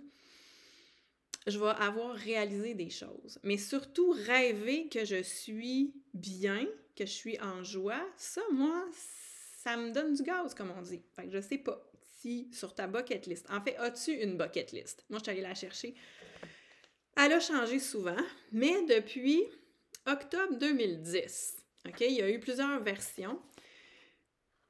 je 1.47 1.61
vais 1.61 1.69
avoir 1.79 2.17
réalisé 2.17 2.75
des 2.75 2.91
choses. 2.91 3.39
Mais 3.45 3.57
surtout, 3.57 4.11
rêver 4.11 4.89
que 4.89 5.05
je 5.05 5.23
suis 5.23 5.95
bien, 6.13 6.67
que 6.97 7.07
je 7.07 7.13
suis 7.13 7.41
en 7.41 7.63
joie, 7.63 8.05
ça, 8.17 8.43
moi, 8.51 8.85
ça 9.59 9.77
me 9.77 9.93
donne 9.93 10.15
du 10.15 10.25
gaz, 10.25 10.55
comme 10.55 10.73
on 10.77 10.83
dit. 10.83 11.03
Fait 11.15 11.27
que 11.27 11.31
je 11.31 11.41
sais 11.41 11.59
pas 11.59 11.81
si 12.19 12.51
sur 12.53 12.75
ta 12.75 12.89
bucket 12.89 13.27
list, 13.27 13.47
en 13.49 13.61
fait, 13.61 13.77
as-tu 13.77 14.11
une 14.11 14.37
bucket 14.37 14.73
list? 14.73 15.05
Moi, 15.09 15.21
je 15.21 15.25
suis 15.25 15.31
allée 15.31 15.43
la 15.43 15.55
chercher. 15.55 15.95
Elle 17.17 17.33
a 17.33 17.41
changé 17.41 17.79
souvent, 17.79 18.17
mais 18.53 18.75
depuis 18.87 19.43
octobre 20.07 20.59
2010, 20.59 21.57
OK, 21.89 22.01
il 22.01 22.13
y 22.13 22.23
a 22.23 22.31
eu 22.31 22.39
plusieurs 22.39 22.81
versions. 22.81 23.41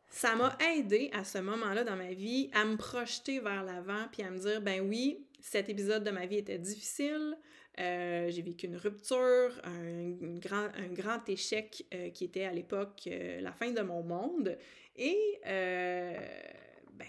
Ça 0.09 0.35
m'a 0.37 0.57
aidé 0.73 1.11
à 1.13 1.25
ce 1.25 1.39
moment-là 1.39 1.83
dans 1.85 1.97
ma 1.97 2.13
vie 2.13 2.49
à 2.55 2.65
me 2.65 2.77
projeter 2.77 3.41
vers 3.41 3.65
l'avant 3.65 4.07
puis 4.13 4.23
à 4.23 4.31
me 4.31 4.39
dire 4.39 4.61
ben 4.63 4.81
oui, 4.81 5.27
cet 5.41 5.69
épisode 5.69 6.05
de 6.05 6.11
ma 6.11 6.27
vie 6.27 6.39
était 6.39 6.59
difficile. 6.59 7.37
Euh, 7.79 8.31
j'ai 8.31 8.43
vécu 8.43 8.67
une 8.67 8.77
rupture, 8.77 9.51
un, 9.65 10.13
grand, 10.39 10.69
un 10.77 10.89
grand 10.93 11.29
échec 11.29 11.85
euh, 11.93 12.11
qui 12.11 12.25
était 12.25 12.45
à 12.45 12.53
l'époque 12.53 13.03
euh, 13.07 13.41
la 13.41 13.53
fin 13.53 13.71
de 13.71 13.83
mon 13.83 14.03
monde. 14.03 14.57
Et 14.97 15.41
ben, 15.45 17.07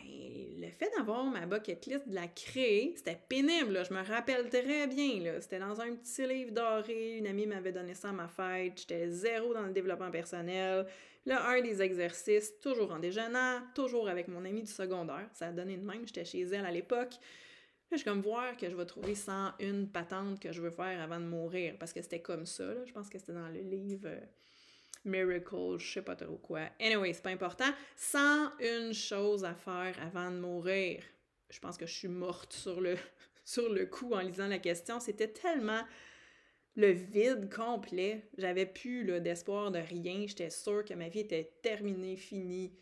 le 0.58 0.70
fait 0.70 0.90
d'avoir 0.98 1.24
ma 1.26 1.46
bucket 1.46 1.86
list, 1.86 2.08
de 2.08 2.16
la 2.16 2.28
créer, 2.28 2.94
c'était 2.96 3.20
pénible. 3.30 3.84
Je 3.88 3.94
me 3.94 4.04
rappelle 4.04 4.50
très 4.50 4.88
bien. 4.88 5.40
C'était 5.40 5.60
dans 5.60 5.80
un 5.80 5.96
petit 5.96 6.26
livre 6.26 6.52
doré. 6.52 7.18
Une 7.18 7.28
amie 7.28 7.46
m'avait 7.46 7.72
donné 7.72 7.94
ça 7.94 8.10
à 8.10 8.12
ma 8.12 8.28
fête. 8.28 8.80
J'étais 8.80 9.10
zéro 9.10 9.54
dans 9.54 9.64
le 9.64 9.72
développement 9.72 10.12
personnel. 10.12 10.86
Là, 11.26 11.48
un 11.50 11.62
des 11.62 11.82
exercices, 11.82 12.60
toujours 12.60 12.92
en 12.92 13.00
déjeunant, 13.00 13.62
toujours 13.76 14.10
avec 14.10 14.28
mon 14.28 14.44
amie 14.46 14.64
du 14.64 14.72
secondaire. 14.72 15.30
Ça 15.34 15.48
a 15.48 15.52
donné 15.52 15.78
de 15.78 15.86
même. 15.86 16.08
J'étais 16.08 16.26
chez 16.26 16.42
elle 16.42 16.66
à 16.66 16.72
l'époque. 16.72 17.14
Je 17.92 17.98
suis 17.98 18.06
comme 18.06 18.22
voir 18.22 18.58
que 18.58 18.70
je 18.70 18.76
vais 18.76 18.86
trouver 18.86 19.16
101 19.16 19.86
patentes 19.86 20.40
que 20.42 20.52
je 20.52 20.62
veux 20.62 20.72
faire 20.72 21.02
avant 21.02 21.20
de 21.20 21.26
mourir, 21.26 21.76
parce 21.80 21.94
que 21.94 22.02
c'était 22.02 22.22
comme 22.22 22.46
ça. 22.46 22.86
Je 22.86 22.92
pense 22.92 23.10
que 23.10 23.18
c'était 23.18 23.32
dans 23.32 23.48
le 23.48 23.62
livre 23.62 24.08
euh, 24.08 24.20
Miracle, 25.08 25.78
je 25.78 25.94
sais 25.94 26.02
pas 26.02 26.16
trop 26.16 26.38
quoi. 26.38 26.70
Anyway, 26.80 27.14
c'est 27.14 27.24
pas 27.24 27.30
important. 27.30 27.72
101 27.96 28.92
choses 28.94 29.44
à 29.44 29.54
faire 29.54 29.96
avant 30.02 30.32
de 30.32 30.38
mourir. 30.38 31.04
Je 31.50 31.60
pense 31.60 31.78
que 31.78 31.86
je 31.86 31.94
suis 31.94 32.08
morte 32.08 32.54
sur 32.54 32.82
le, 32.82 32.96
sur 33.46 33.72
le 33.72 33.86
coup 33.86 34.14
en 34.14 34.20
lisant 34.20 34.48
la 34.48 34.60
question. 34.60 35.00
C'était 35.00 35.30
tellement 35.30 35.82
le 36.76 36.92
vide 36.92 37.54
complet. 37.54 38.30
J'avais 38.38 38.66
plus 38.66 39.04
d'espoir 39.22 39.72
de 39.72 39.80
rien. 39.80 40.26
J'étais 40.28 40.50
sûre 40.50 40.86
que 40.86 40.94
ma 40.94 41.10
vie 41.10 41.20
était 41.20 41.54
terminée, 41.62 42.16
finie. 42.16 42.74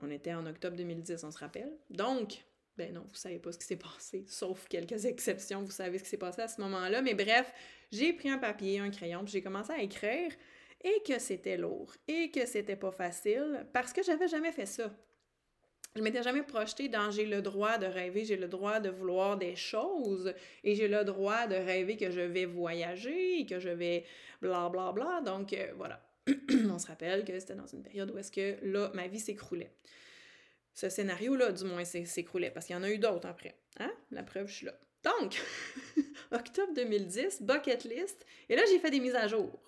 On 0.00 0.10
était 0.10 0.34
en 0.34 0.46
octobre 0.46 0.76
2010, 0.76 1.22
on 1.24 1.30
se 1.30 1.38
rappelle. 1.38 1.72
Donc, 1.90 2.44
ben 2.76 2.92
non, 2.92 3.04
vous 3.06 3.14
savez 3.14 3.38
pas 3.38 3.52
ce 3.52 3.58
qui 3.58 3.66
s'est 3.66 3.76
passé, 3.76 4.24
sauf 4.28 4.66
quelques 4.68 5.04
exceptions, 5.04 5.62
vous 5.62 5.70
savez 5.70 5.98
ce 5.98 6.04
qui 6.04 6.10
s'est 6.10 6.16
passé 6.16 6.42
à 6.42 6.48
ce 6.48 6.60
moment-là. 6.60 7.02
Mais 7.02 7.14
bref, 7.14 7.52
j'ai 7.92 8.12
pris 8.12 8.28
un 8.28 8.38
papier, 8.38 8.80
un 8.80 8.90
crayon, 8.90 9.22
puis 9.22 9.32
j'ai 9.32 9.42
commencé 9.42 9.72
à 9.72 9.80
écrire 9.80 10.32
et 10.84 11.02
que 11.06 11.18
c'était 11.18 11.56
lourd 11.56 11.92
et 12.06 12.30
que 12.30 12.46
c'était 12.46 12.76
pas 12.76 12.92
facile 12.92 13.66
parce 13.72 13.92
que 13.92 14.02
j'avais 14.02 14.28
jamais 14.28 14.52
fait 14.52 14.66
ça. 14.66 14.94
Je 15.96 16.02
m'étais 16.02 16.22
jamais 16.22 16.42
projetée 16.42 16.88
dans 16.88 17.10
j'ai 17.10 17.24
le 17.24 17.40
droit 17.40 17.78
de 17.78 17.86
rêver, 17.86 18.24
j'ai 18.24 18.36
le 18.36 18.48
droit 18.48 18.80
de 18.80 18.90
vouloir 18.90 19.36
des 19.36 19.56
choses 19.56 20.34
et 20.62 20.74
j'ai 20.74 20.88
le 20.88 21.04
droit 21.04 21.46
de 21.46 21.54
rêver 21.54 21.96
que 21.96 22.10
je 22.10 22.20
vais 22.20 22.46
voyager 22.46 23.46
que 23.46 23.58
je 23.58 23.70
vais 23.70 24.04
bla 24.42 24.68
bla 24.68 24.92
bla. 24.92 25.22
Donc 25.24 25.52
euh, 25.52 25.72
voilà. 25.76 26.00
On 26.70 26.78
se 26.78 26.86
rappelle 26.86 27.24
que 27.24 27.38
c'était 27.38 27.54
dans 27.54 27.66
une 27.66 27.82
période 27.82 28.10
où 28.10 28.18
est-ce 28.18 28.32
que 28.32 28.56
là, 28.62 28.90
ma 28.94 29.08
vie 29.08 29.20
s'écroulait 29.20 29.72
ce 30.74 30.88
scénario-là, 30.88 31.52
du 31.52 31.64
moins, 31.64 31.84
s'écroulait, 31.84 32.50
parce 32.50 32.66
qu'il 32.66 32.74
y 32.74 32.78
en 32.78 32.82
a 32.82 32.90
eu 32.90 32.98
d'autres 32.98 33.28
après. 33.28 33.56
Hein? 33.78 33.92
La 34.10 34.22
preuve, 34.22 34.48
je 34.48 34.54
suis 34.54 34.66
là. 34.66 34.74
Donc, 35.04 35.40
octobre 36.32 36.72
2010, 36.74 37.42
bucket 37.42 37.84
list, 37.84 38.26
et 38.48 38.56
là, 38.56 38.62
j'ai 38.68 38.78
fait 38.78 38.90
des 38.90 39.00
mises 39.00 39.14
à 39.14 39.28
jour. 39.28 39.60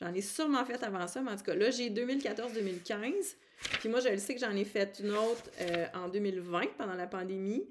J'en 0.00 0.12
ai 0.12 0.20
sûrement 0.20 0.64
fait 0.64 0.82
avant 0.82 1.06
ça, 1.06 1.22
mais 1.22 1.30
en 1.30 1.36
tout 1.36 1.44
cas, 1.44 1.54
là, 1.54 1.70
j'ai 1.70 1.90
2014-2015, 1.90 3.36
puis 3.80 3.88
moi, 3.88 4.00
je 4.00 4.08
le 4.08 4.18
sais 4.18 4.34
que 4.34 4.40
j'en 4.40 4.54
ai 4.56 4.64
fait 4.64 5.00
une 5.02 5.12
autre 5.12 5.50
euh, 5.60 5.86
en 5.94 6.08
2020, 6.08 6.76
pendant 6.78 6.94
la 6.94 7.06
pandémie, 7.06 7.64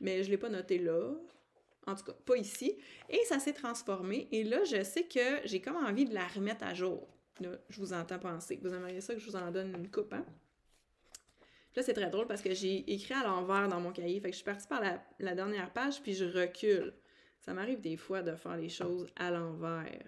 mais 0.00 0.22
je 0.22 0.28
ne 0.28 0.32
l'ai 0.32 0.38
pas 0.38 0.48
noté 0.48 0.78
là. 0.78 1.10
En 1.86 1.94
tout 1.94 2.04
cas, 2.04 2.12
pas 2.24 2.36
ici. 2.36 2.78
Et 3.10 3.20
ça 3.26 3.38
s'est 3.38 3.52
transformé. 3.52 4.28
Et 4.32 4.42
là, 4.42 4.64
je 4.64 4.82
sais 4.82 5.04
que 5.04 5.40
j'ai 5.44 5.60
comme 5.60 5.76
envie 5.76 6.06
de 6.06 6.14
la 6.14 6.26
remettre 6.28 6.64
à 6.64 6.72
jour. 6.72 7.06
Là, 7.40 7.50
je 7.68 7.80
vous 7.80 7.92
entends 7.92 8.18
penser. 8.18 8.58
Vous 8.62 8.72
aimeriez 8.72 9.00
ça 9.00 9.14
que 9.14 9.20
je 9.20 9.26
vous 9.26 9.36
en 9.36 9.50
donne 9.50 9.74
une 9.74 9.90
coupe, 9.90 10.12
hein? 10.14 10.24
là, 11.76 11.82
c'est 11.82 11.92
très 11.92 12.10
drôle 12.10 12.26
parce 12.26 12.42
que 12.42 12.54
j'ai 12.54 12.90
écrit 12.92 13.14
à 13.14 13.24
l'envers 13.24 13.68
dans 13.68 13.80
mon 13.80 13.92
cahier. 13.92 14.20
Fait 14.20 14.28
que 14.28 14.32
je 14.32 14.36
suis 14.36 14.44
partie 14.44 14.68
par 14.68 14.80
la, 14.80 15.34
dernière 15.34 15.72
page, 15.72 16.00
puis 16.02 16.14
je 16.14 16.24
recule. 16.24 16.94
Ça 17.40 17.52
m'arrive 17.52 17.80
des 17.80 17.96
fois 17.96 18.22
de 18.22 18.34
faire 18.36 18.56
les 18.56 18.68
choses 18.68 19.08
à 19.16 19.30
l'envers. 19.30 20.06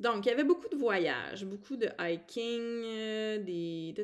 Donc, 0.00 0.24
il 0.24 0.30
y 0.30 0.32
avait 0.32 0.44
beaucoup 0.44 0.68
de 0.68 0.76
voyages, 0.76 1.44
beaucoup 1.44 1.76
de 1.76 1.90
hiking, 2.00 2.82
euh, 2.86 3.38
des 3.38 3.94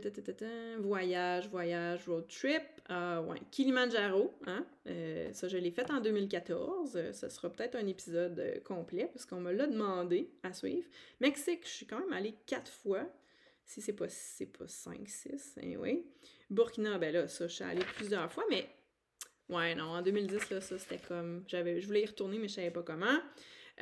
voyages, 0.79 1.49
voyages, 1.49 2.07
road 2.07 2.29
trip. 2.29 2.63
Euh, 2.91 3.23
ouais, 3.23 3.41
Kilimanjaro, 3.51 4.35
hein? 4.47 4.67
Euh, 4.89 5.33
ça, 5.33 5.49
je 5.49 5.57
l'ai 5.57 5.71
fait 5.71 5.91
en 5.91 6.03
2014. 6.03 7.13
Ce 7.13 7.29
sera 7.31 7.49
peut-être 7.49 7.77
un 7.77 7.87
épisode 7.87 8.61
complet 8.63 9.09
parce 9.11 9.25
qu'on 9.25 9.41
me 9.41 9.53
l'a 9.53 9.67
demandé 9.67 10.29
à 10.43 10.53
suivre. 10.53 10.87
Mexique, 11.21 11.63
je 11.65 11.71
suis 11.71 11.87
quand 11.87 11.99
même 11.99 12.13
allée 12.13 12.35
quatre 12.45 12.71
fois. 12.71 13.07
Si 13.65 13.81
c'est 13.81 13.95
pas, 13.95 14.11
c'est 14.11 14.47
pas 14.47 14.69
5, 14.69 15.01
6, 15.09 15.55
anyway. 15.63 16.05
Burkina, 16.51 16.99
ben 16.99 17.13
là, 17.13 17.27
ça, 17.27 17.49
je 17.49 17.55
suis 17.55 17.65
allée 17.65 17.85
plusieurs 17.97 18.31
fois, 18.31 18.45
mais 18.51 18.69
ouais, 19.49 19.75
non, 19.75 19.85
en 19.85 20.03
2010, 20.03 20.51
là, 20.51 20.61
ça, 20.61 20.79
c'était 20.79 21.01
comme. 21.09 21.43
J'avais, 21.49 21.81
je 21.81 21.87
voulais 21.87 22.03
y 22.03 22.07
retourner, 22.07 22.39
mais 22.39 22.49
je 22.49 22.55
savais 22.55 22.71
pas 22.71 22.83
comment. 22.83 23.19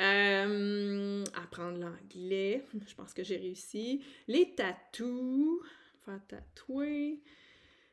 Euh, 0.01 1.24
apprendre 1.55 1.79
l'anglais, 1.79 2.65
je 2.87 2.95
pense 2.95 3.15
que 3.15 3.23
j'ai 3.23 3.37
réussi. 3.37 4.03
Les 4.29 4.55
tatous, 4.55 5.61
faire 6.05 6.21
tatouer. 6.27 7.21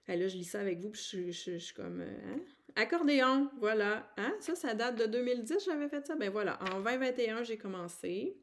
Et 0.07 0.17
là, 0.17 0.27
je 0.27 0.35
lis 0.35 0.43
ça 0.43 0.59
avec 0.59 0.79
vous, 0.79 0.89
puis 0.89 1.01
je, 1.01 1.31
je, 1.31 1.57
suis 1.57 1.73
comme. 1.73 2.01
Euh, 2.01 2.33
hein? 2.33 2.39
Accordéon, 2.75 3.49
voilà. 3.59 4.11
Hein? 4.17 4.33
Ça, 4.39 4.55
ça 4.55 4.73
date 4.73 4.97
de 4.97 5.05
2010, 5.05 5.63
j'avais 5.65 5.87
fait 5.87 6.05
ça? 6.05 6.15
Ben 6.15 6.29
voilà, 6.29 6.59
en 6.73 6.81
2021, 6.81 7.43
j'ai 7.43 7.57
commencé. 7.57 8.35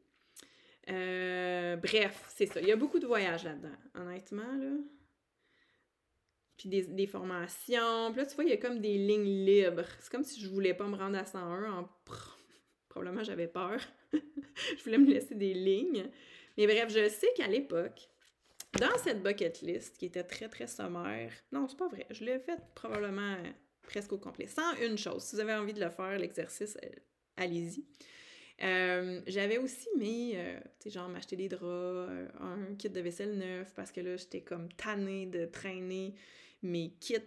Euh, 0.89 1.75
bref, 1.75 2.25
c'est 2.29 2.47
ça. 2.47 2.61
Il 2.61 2.67
y 2.67 2.71
a 2.71 2.75
beaucoup 2.75 2.99
de 2.99 3.05
voyages 3.05 3.43
là-dedans, 3.43 3.75
honnêtement, 3.95 4.55
là. 4.57 4.71
Puis 6.57 6.69
des, 6.69 7.07
formations. 7.07 8.11
Puis 8.11 8.21
là, 8.21 8.25
tu 8.25 8.35
vois, 8.35 8.43
il 8.43 8.49
y 8.49 8.53
a 8.53 8.57
comme 8.57 8.79
des 8.79 8.97
lignes 8.97 9.45
libres. 9.45 9.85
C'est 9.99 10.11
comme 10.11 10.25
si 10.25 10.41
je 10.41 10.49
voulais 10.49 10.73
pas 10.73 10.87
me 10.87 10.95
rendre 10.95 11.17
à 11.17 11.25
101 11.25 11.71
en... 11.71 11.89
Probablement, 12.89 13.23
j'avais 13.23 13.47
peur. 13.47 13.79
je 14.13 14.83
voulais 14.83 14.97
me 14.97 15.11
laisser 15.11 15.35
des 15.35 15.53
lignes. 15.53 16.09
Mais 16.57 16.65
bref, 16.65 16.89
je 16.89 17.07
sais 17.07 17.29
qu'à 17.35 17.47
l'époque, 17.47 18.09
dans 18.79 18.97
cette 18.97 19.23
bucket 19.23 19.61
list, 19.61 19.97
qui 19.97 20.05
était 20.07 20.23
très, 20.23 20.49
très 20.49 20.67
sommaire... 20.67 21.31
Non, 21.51 21.67
c'est 21.67 21.77
pas 21.77 21.87
vrai. 21.87 22.05
Je 22.09 22.25
l'ai 22.25 22.39
fait 22.39 22.59
probablement 22.75 23.37
presque 23.83 24.11
au 24.13 24.17
complet. 24.17 24.47
Sans 24.47 24.75
une 24.81 24.97
chose. 24.97 25.23
Si 25.23 25.35
vous 25.35 25.41
avez 25.41 25.53
envie 25.53 25.73
de 25.73 25.79
le 25.79 25.89
faire, 25.89 26.17
l'exercice, 26.17 26.77
euh, 26.83 26.89
allez-y. 27.37 27.85
Euh, 28.61 29.21
j'avais 29.27 29.57
aussi 29.57 29.87
mis, 29.97 30.33
euh, 30.35 30.59
tu 30.79 30.89
sais, 30.89 30.89
genre 30.89 31.07
m'acheter 31.07 31.37
des 31.37 31.47
draps, 31.47 31.63
euh, 31.63 32.27
un 32.41 32.75
kit 32.75 32.89
de 32.89 32.99
vaisselle 32.99 33.37
neuf, 33.37 33.71
parce 33.73 33.91
que 33.91 34.01
là, 34.01 34.17
j'étais 34.17 34.41
comme 34.41 34.69
tannée 34.73 35.25
de 35.27 35.45
traîner 35.45 36.13
mes 36.61 36.91
kits 36.99 37.17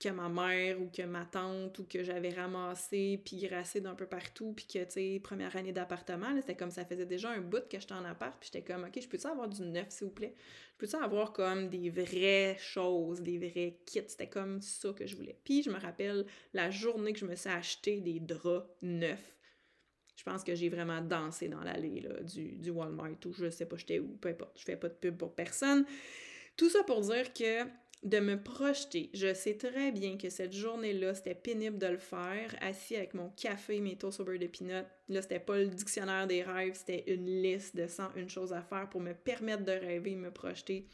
que 0.00 0.08
ma 0.10 0.28
mère 0.28 0.80
ou 0.80 0.90
que 0.90 1.02
ma 1.02 1.24
tante 1.24 1.78
ou 1.78 1.84
que 1.84 2.04
j'avais 2.04 2.30
ramassé 2.30 3.20
puis 3.24 3.38
grassé 3.38 3.80
d'un 3.80 3.94
peu 3.94 4.06
partout 4.06 4.52
puis 4.54 4.66
que 4.66 4.84
tu 4.84 4.90
sais 4.90 5.20
première 5.22 5.56
année 5.56 5.72
d'appartement 5.72 6.34
c'était 6.36 6.54
comme 6.54 6.70
ça 6.70 6.84
faisait 6.84 7.06
déjà 7.06 7.30
un 7.30 7.40
bout 7.40 7.66
que 7.68 7.80
j'étais 7.80 7.94
en 7.94 8.04
appart 8.04 8.36
puis 8.38 8.50
j'étais 8.52 8.72
comme 8.72 8.84
OK 8.84 9.00
je 9.00 9.08
peux-tu 9.08 9.26
avoir 9.26 9.48
du 9.48 9.62
neuf 9.62 9.86
s'il 9.90 10.08
vous 10.08 10.12
plaît? 10.12 10.34
Je 10.72 10.78
peux-tu 10.78 10.96
avoir 10.96 11.32
comme 11.32 11.68
des 11.68 11.88
vraies 11.88 12.56
choses 12.58 13.22
des 13.22 13.38
vrais 13.38 13.78
kits? 13.86 14.02
C'était 14.06 14.28
comme 14.28 14.60
ça 14.60 14.92
que 14.92 15.06
je 15.06 15.16
voulais. 15.16 15.38
Puis 15.42 15.62
je 15.62 15.70
me 15.70 15.78
rappelle 15.78 16.26
la 16.52 16.70
journée 16.70 17.12
que 17.12 17.18
je 17.18 17.24
me 17.24 17.34
suis 17.34 17.48
acheté 17.48 18.00
des 18.00 18.20
draps 18.20 18.68
neufs. 18.82 19.36
Je 20.16 20.22
pense 20.22 20.44
que 20.44 20.54
j'ai 20.54 20.68
vraiment 20.68 21.00
dansé 21.00 21.48
dans 21.48 21.60
l'allée 21.60 22.06
du, 22.24 22.56
du 22.56 22.70
Walmart 22.70 23.16
ou 23.26 23.32
je 23.32 23.50
sais 23.50 23.66
pas 23.66 23.76
j'étais 23.76 24.00
où, 24.00 24.16
peu 24.16 24.30
importe, 24.30 24.58
je 24.58 24.64
fais 24.64 24.76
pas 24.76 24.88
de 24.88 24.94
pub 24.94 25.16
pour 25.16 25.34
personne. 25.34 25.84
Tout 26.56 26.70
ça 26.70 26.82
pour 26.84 27.00
dire 27.02 27.32
que 27.32 27.64
de 28.02 28.20
me 28.20 28.40
projeter, 28.40 29.10
je 29.14 29.34
sais 29.34 29.56
très 29.56 29.90
bien 29.90 30.16
que 30.16 30.28
cette 30.28 30.52
journée-là, 30.52 31.14
c'était 31.14 31.34
pénible 31.34 31.78
de 31.78 31.86
le 31.86 31.98
faire, 31.98 32.54
assis 32.60 32.94
avec 32.94 33.14
mon 33.14 33.30
café, 33.30 33.80
mes 33.80 33.96
toasts 33.96 34.20
au 34.20 34.24
beurre 34.24 34.38
de 34.38 34.46
peanut. 34.46 34.84
Là, 35.08 35.22
c'était 35.22 35.40
pas 35.40 35.58
le 35.58 35.66
dictionnaire 35.66 36.26
des 36.26 36.42
rêves, 36.42 36.74
c'était 36.74 37.04
une 37.12 37.42
liste 37.42 37.74
de 37.74 37.86
101 37.86 38.28
choses 38.28 38.52
à 38.52 38.62
faire 38.62 38.88
pour 38.90 39.00
me 39.00 39.14
permettre 39.14 39.64
de 39.64 39.72
rêver, 39.72 40.14
me 40.14 40.30
projeter 40.30 40.86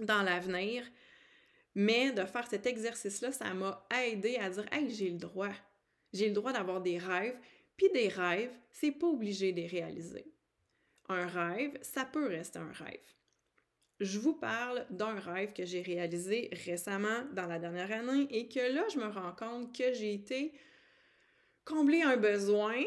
dans 0.00 0.22
l'avenir. 0.22 0.84
Mais 1.76 2.12
de 2.12 2.24
faire 2.24 2.46
cet 2.48 2.66
exercice-là, 2.66 3.32
ça 3.32 3.52
m'a 3.54 3.86
aidé 4.04 4.36
à 4.36 4.48
dire 4.50 4.66
Hey, 4.70 4.90
j'ai 4.90 5.10
le 5.10 5.18
droit. 5.18 5.52
J'ai 6.12 6.28
le 6.28 6.34
droit 6.34 6.52
d'avoir 6.52 6.80
des 6.80 6.98
rêves, 6.98 7.36
puis 7.76 7.90
des 7.92 8.08
rêves, 8.08 8.56
c'est 8.70 8.92
pas 8.92 9.08
obligé 9.08 9.52
de 9.52 9.60
les 9.60 9.66
réaliser. 9.66 10.26
Un 11.08 11.26
rêve, 11.26 11.76
ça 11.82 12.04
peut 12.04 12.28
rester 12.28 12.60
un 12.60 12.72
rêve. 12.72 13.00
Je 14.00 14.18
vous 14.18 14.34
parle 14.34 14.86
d'un 14.90 15.14
rêve 15.14 15.52
que 15.52 15.64
j'ai 15.64 15.80
réalisé 15.80 16.50
récemment 16.66 17.24
dans 17.32 17.46
la 17.46 17.58
dernière 17.58 17.92
année 17.92 18.26
et 18.30 18.48
que 18.48 18.74
là, 18.74 18.84
je 18.92 18.98
me 18.98 19.06
rends 19.06 19.32
compte 19.32 19.76
que 19.76 19.92
j'ai 19.92 20.12
été 20.12 20.52
combler 21.64 22.02
un 22.02 22.16
besoin, 22.16 22.82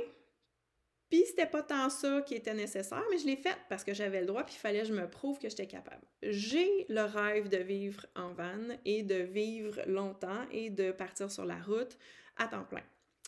puis 1.09 1.23
c'était 1.25 1.47
pas 1.47 1.63
tant 1.63 1.89
ça 1.89 2.21
qui 2.21 2.35
était 2.35 2.53
nécessaire, 2.53 3.03
mais 3.09 3.17
je 3.17 3.25
l'ai 3.25 3.37
fait 3.37 3.57
parce 3.69 3.83
que 3.83 3.93
j'avais 3.93 4.19
le 4.19 4.27
droit, 4.27 4.43
puis 4.43 4.55
il 4.55 4.59
fallait 4.59 4.81
que 4.81 4.87
je 4.87 4.93
me 4.93 5.09
prouve 5.09 5.39
que 5.39 5.49
j'étais 5.49 5.67
capable. 5.67 6.05
J'ai 6.21 6.85
le 6.89 7.01
rêve 7.01 7.47
de 7.49 7.57
vivre 7.57 8.05
en 8.15 8.33
van 8.33 8.75
et 8.85 9.03
de 9.03 9.15
vivre 9.15 9.81
longtemps 9.87 10.45
et 10.51 10.69
de 10.69 10.91
partir 10.91 11.31
sur 11.31 11.45
la 11.45 11.61
route 11.61 11.97
à 12.35 12.47
temps 12.47 12.65
plein. 12.65 12.83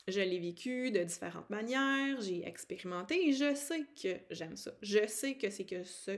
Je 0.08 0.20
l'ai 0.20 0.40
vécu 0.40 0.92
de 0.92 1.04
différentes 1.04 1.50
manières, 1.50 2.20
j'ai 2.20 2.46
expérimenté 2.46 3.30
et 3.30 3.34
je 3.34 3.54
sais 3.56 3.86
que 4.02 4.18
j'aime 4.32 4.56
ça. 4.56 4.72
Je 4.82 5.06
sais 5.08 5.36
que 5.36 5.50
c'est 5.50 5.66
que 5.66 5.84
ce 5.84 6.12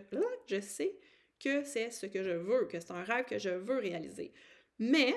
je 0.47 0.61
sais 0.61 0.95
que 1.43 1.63
c'est 1.63 1.91
ce 1.91 2.05
que 2.05 2.23
je 2.23 2.31
veux, 2.31 2.65
que 2.65 2.79
c'est 2.79 2.91
un 2.91 3.03
rêve 3.03 3.25
que 3.25 3.39
je 3.39 3.49
veux 3.49 3.79
réaliser. 3.79 4.33
Mais 4.79 5.15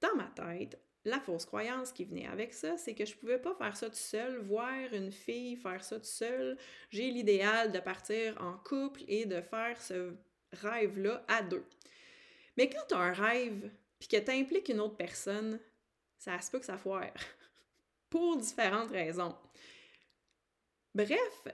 dans 0.00 0.14
ma 0.16 0.30
tête, 0.34 0.78
la 1.04 1.20
fausse 1.20 1.44
croyance 1.44 1.92
qui 1.92 2.04
venait 2.04 2.26
avec 2.26 2.54
ça, 2.54 2.78
c'est 2.78 2.94
que 2.94 3.04
je 3.04 3.14
pouvais 3.16 3.38
pas 3.38 3.54
faire 3.54 3.76
ça 3.76 3.88
tout 3.90 3.96
seul, 3.96 4.38
voir 4.38 4.92
une 4.92 5.12
fille 5.12 5.56
faire 5.56 5.84
ça 5.84 5.98
tout 5.98 6.06
seul. 6.06 6.56
J'ai 6.90 7.10
l'idéal 7.10 7.72
de 7.72 7.80
partir 7.80 8.40
en 8.40 8.56
couple 8.58 9.02
et 9.06 9.26
de 9.26 9.40
faire 9.40 9.80
ce 9.80 10.14
rêve-là 10.52 11.24
à 11.28 11.42
deux. 11.42 11.64
Mais 12.56 12.70
quand 12.70 12.86
tu 12.88 12.94
as 12.94 12.98
un 12.98 13.12
rêve 13.12 13.70
puis 13.98 14.08
que 14.08 14.16
tu 14.16 14.30
impliques 14.30 14.68
une 14.68 14.80
autre 14.80 14.96
personne, 14.96 15.60
ça 16.18 16.40
se 16.40 16.50
peut 16.50 16.58
que 16.58 16.66
ça 16.66 16.78
foire 16.78 17.12
pour 18.10 18.36
différentes 18.38 18.90
raisons. 18.90 19.36
Bref, 20.94 21.48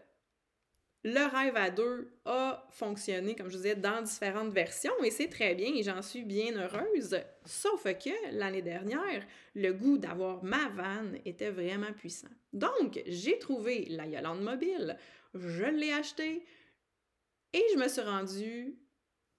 le 1.02 1.30
rêve 1.30 1.56
à 1.56 1.70
deux 1.70 2.12
a 2.26 2.66
fonctionné, 2.70 3.34
comme 3.34 3.48
je 3.48 3.56
vous 3.56 3.62
disais, 3.62 3.74
dans 3.74 4.02
différentes 4.02 4.52
versions 4.52 4.92
et 5.02 5.10
c'est 5.10 5.28
très 5.28 5.54
bien 5.54 5.74
et 5.74 5.82
j'en 5.82 6.02
suis 6.02 6.24
bien 6.24 6.54
heureuse. 6.56 7.16
Sauf 7.46 7.84
que 7.84 8.32
l'année 8.32 8.60
dernière, 8.60 9.26
le 9.54 9.72
goût 9.72 9.96
d'avoir 9.96 10.44
ma 10.44 10.68
vanne 10.68 11.18
était 11.24 11.50
vraiment 11.50 11.92
puissant. 11.92 12.28
Donc, 12.52 13.02
j'ai 13.06 13.38
trouvé 13.38 13.86
la 13.88 14.06
Yolande 14.06 14.42
Mobile, 14.42 14.98
je 15.34 15.64
l'ai 15.64 15.92
achetée 15.92 16.44
et 17.52 17.64
je 17.72 17.78
me 17.78 17.88
suis 17.88 18.02
rendue 18.02 18.76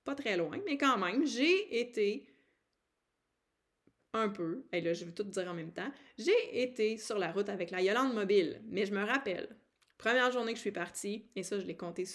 pas 0.04 0.16
très 0.16 0.38
loin, 0.38 0.58
mais 0.66 0.78
quand 0.78 0.98
même, 0.98 1.28
j'ai 1.28 1.80
été 1.80 2.26
un 4.14 4.30
peu, 4.30 4.66
et 4.74 4.82
là 4.82 4.94
je 4.94 5.06
vais 5.06 5.12
tout 5.12 5.24
dire 5.24 5.48
en 5.48 5.54
même 5.54 5.72
temps, 5.72 5.92
j'ai 6.18 6.64
été 6.64 6.98
sur 6.98 7.18
la 7.18 7.32
route 7.32 7.50
avec 7.50 7.72
la 7.72 7.82
Yolande 7.82 8.14
Mobile, 8.14 8.62
mais 8.66 8.86
je 8.86 8.94
me 8.94 9.04
rappelle, 9.04 9.56
Première 10.02 10.32
journée 10.32 10.54
que 10.54 10.58
je 10.58 10.62
suis 10.62 10.72
partie, 10.72 11.28
et 11.36 11.44
ça, 11.44 11.60
je 11.60 11.66
l'ai 11.68 11.78
compté, 11.78 12.06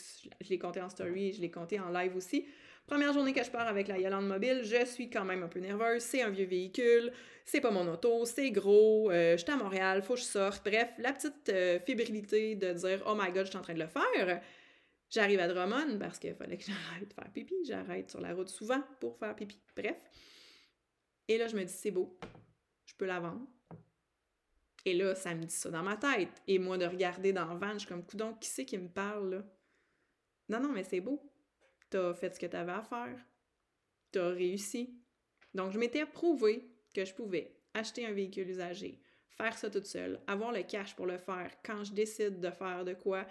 je 0.40 0.48
l'ai 0.48 0.58
compté 0.58 0.80
en 0.80 0.88
story, 0.88 1.32
je 1.32 1.40
l'ai 1.40 1.52
compté 1.52 1.78
en 1.78 1.88
live 1.90 2.16
aussi. 2.16 2.44
Première 2.84 3.12
journée 3.12 3.32
que 3.32 3.44
je 3.44 3.50
pars 3.50 3.68
avec 3.68 3.86
la 3.86 3.96
Yolande 3.96 4.26
Mobile, 4.26 4.62
je 4.64 4.84
suis 4.84 5.08
quand 5.08 5.24
même 5.24 5.44
un 5.44 5.46
peu 5.46 5.60
nerveuse. 5.60 6.02
C'est 6.02 6.20
un 6.20 6.30
vieux 6.30 6.46
véhicule, 6.46 7.12
c'est 7.44 7.60
pas 7.60 7.70
mon 7.70 7.86
auto, 7.86 8.24
c'est 8.24 8.50
gros, 8.50 9.12
euh, 9.12 9.36
je 9.36 9.44
suis 9.44 9.52
à 9.52 9.56
Montréal, 9.56 10.02
faut 10.02 10.14
que 10.14 10.20
je 10.20 10.24
sorte. 10.24 10.64
Bref, 10.64 10.94
la 10.98 11.12
petite 11.12 11.48
euh, 11.48 11.78
fébrilité 11.78 12.56
de 12.56 12.72
dire 12.72 13.04
Oh 13.06 13.14
my 13.16 13.30
god, 13.30 13.44
je 13.44 13.50
suis 13.50 13.56
en 13.56 13.62
train 13.62 13.74
de 13.74 13.78
le 13.78 13.86
faire. 13.86 14.42
J'arrive 15.08 15.38
à 15.38 15.46
Drummond 15.46 16.00
parce 16.00 16.18
qu'il 16.18 16.34
fallait 16.34 16.58
que 16.58 16.64
j'arrête 16.64 17.08
de 17.08 17.14
faire 17.14 17.32
pipi. 17.32 17.54
J'arrête 17.64 18.10
sur 18.10 18.20
la 18.20 18.34
route 18.34 18.48
souvent 18.48 18.82
pour 18.98 19.16
faire 19.16 19.36
pipi. 19.36 19.60
Bref. 19.76 19.96
Et 21.28 21.38
là, 21.38 21.46
je 21.46 21.54
me 21.54 21.62
dis 21.62 21.72
C'est 21.72 21.92
beau, 21.92 22.18
je 22.84 22.94
peux 22.96 23.06
la 23.06 23.20
vendre. 23.20 23.46
Et 24.86 24.94
là, 24.94 25.16
ça 25.16 25.34
me 25.34 25.44
dit 25.44 25.54
ça 25.54 25.68
dans 25.68 25.82
ma 25.82 25.96
tête. 25.96 26.40
Et 26.46 26.60
moi, 26.60 26.78
de 26.78 26.86
regarder 26.86 27.32
dans 27.32 27.52
le 27.52 27.58
van, 27.58 27.72
je 27.72 27.80
suis 27.80 27.88
comme, 27.88 28.06
coudon, 28.06 28.34
qui 28.34 28.48
c'est 28.48 28.64
qui 28.64 28.78
me 28.78 28.88
parle, 28.88 29.30
là? 29.34 29.44
Non, 30.48 30.60
non, 30.60 30.72
mais 30.72 30.84
c'est 30.84 31.00
beau. 31.00 31.20
T'as 31.90 32.14
fait 32.14 32.32
ce 32.32 32.38
que 32.38 32.46
t'avais 32.46 32.70
à 32.70 32.82
faire. 32.82 33.18
T'as 34.12 34.28
réussi. 34.28 34.96
Donc, 35.52 35.72
je 35.72 35.78
m'étais 35.80 36.06
prouvé 36.06 36.70
que 36.94 37.04
je 37.04 37.12
pouvais 37.12 37.52
acheter 37.74 38.06
un 38.06 38.12
véhicule 38.12 38.48
usagé, 38.48 39.00
faire 39.28 39.58
ça 39.58 39.68
toute 39.68 39.86
seule, 39.86 40.20
avoir 40.28 40.52
le 40.52 40.62
cash 40.62 40.94
pour 40.94 41.06
le 41.06 41.18
faire 41.18 41.50
quand 41.64 41.82
je 41.82 41.92
décide 41.92 42.38
de 42.38 42.50
faire 42.50 42.84
de 42.84 42.94
quoi, 42.94 43.26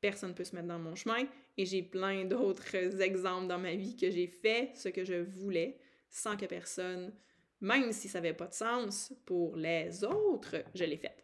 personne 0.00 0.30
ne 0.30 0.34
peut 0.34 0.44
se 0.44 0.56
mettre 0.56 0.68
dans 0.68 0.80
mon 0.80 0.96
chemin. 0.96 1.24
Et 1.56 1.66
j'ai 1.66 1.84
plein 1.84 2.24
d'autres 2.24 2.74
exemples 3.00 3.46
dans 3.46 3.58
ma 3.58 3.76
vie 3.76 3.96
que 3.96 4.10
j'ai 4.10 4.26
fait 4.26 4.72
ce 4.74 4.88
que 4.88 5.04
je 5.04 5.14
voulais 5.14 5.78
sans 6.08 6.36
que 6.36 6.46
personne 6.46 7.12
même 7.60 7.92
si 7.92 8.08
ça 8.08 8.20
n'avait 8.20 8.34
pas 8.34 8.46
de 8.46 8.54
sens 8.54 9.12
pour 9.26 9.56
les 9.56 10.04
autres, 10.04 10.64
je 10.74 10.84
l'ai 10.84 10.96
fait. 10.96 11.16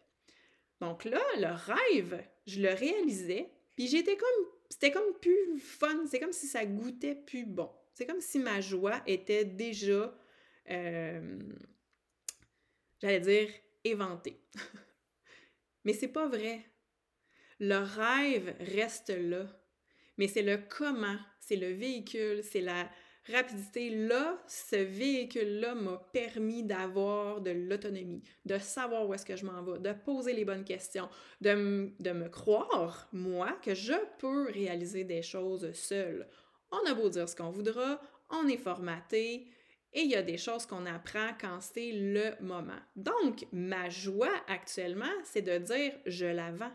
Donc 0.79 1.05
là, 1.05 1.21
le 1.37 1.53
rêve, 1.53 2.23
je 2.45 2.61
le 2.61 2.73
réalisais, 2.73 3.51
puis 3.75 3.87
j'étais 3.87 4.15
comme, 4.15 4.45
c'était 4.69 4.91
comme 4.91 5.17
plus 5.19 5.59
fun, 5.59 6.05
c'est 6.09 6.19
comme 6.19 6.33
si 6.33 6.47
ça 6.47 6.65
goûtait 6.65 7.15
plus 7.15 7.45
bon. 7.45 7.71
C'est 7.93 8.05
comme 8.05 8.21
si 8.21 8.37
ma 8.37 8.61
joie 8.61 9.01
était 9.07 9.45
déjà, 9.45 10.15
euh, 10.69 11.39
j'allais 13.01 13.21
dire, 13.21 13.49
éventée. 13.83 14.39
Mais 15.83 15.93
c'est 15.93 16.07
pas 16.07 16.27
vrai. 16.27 16.63
Le 17.59 17.77
rêve 17.77 18.55
reste 18.59 19.09
là. 19.09 19.47
Mais 20.17 20.27
c'est 20.27 20.43
le 20.43 20.57
comment, 20.57 21.17
c'est 21.39 21.55
le 21.55 21.71
véhicule, 21.71 22.43
c'est 22.43 22.61
la, 22.61 22.89
rapidité, 23.31 23.89
là, 23.89 24.41
ce 24.47 24.75
véhicule-là 24.75 25.75
m'a 25.75 25.97
permis 26.13 26.63
d'avoir 26.63 27.41
de 27.41 27.51
l'autonomie, 27.51 28.23
de 28.45 28.57
savoir 28.57 29.07
où 29.07 29.13
est-ce 29.13 29.25
que 29.25 29.35
je 29.35 29.45
m'en 29.45 29.61
vais, 29.63 29.79
de 29.79 29.93
poser 29.93 30.33
les 30.33 30.45
bonnes 30.45 30.63
questions, 30.63 31.09
de, 31.41 31.53
me 31.53 32.27
croire, 32.29 33.07
moi, 33.11 33.57
que 33.63 33.73
je 33.73 33.93
peux 34.19 34.49
réaliser 34.51 35.03
des 35.03 35.21
choses 35.21 35.71
seule. 35.73 36.27
On 36.71 36.89
a 36.89 36.93
beau 36.93 37.09
dire 37.09 37.27
ce 37.27 37.35
qu'on 37.35 37.49
voudra, 37.49 37.99
on 38.29 38.47
est 38.47 38.57
formaté, 38.57 39.47
et 39.93 40.01
il 40.01 40.09
y 40.09 40.15
a 40.15 40.21
des 40.21 40.37
choses 40.37 40.65
qu'on 40.65 40.85
apprend 40.85 41.29
quand 41.39 41.59
c'est 41.61 41.91
le 41.91 42.33
moment. 42.41 42.79
Donc, 42.95 43.47
ma 43.51 43.89
joie 43.89 44.33
actuellement, 44.47 45.05
c'est 45.23 45.41
de 45.41 45.57
dire 45.57 45.93
je 46.05 46.25
la 46.25 46.51
vends. 46.51 46.73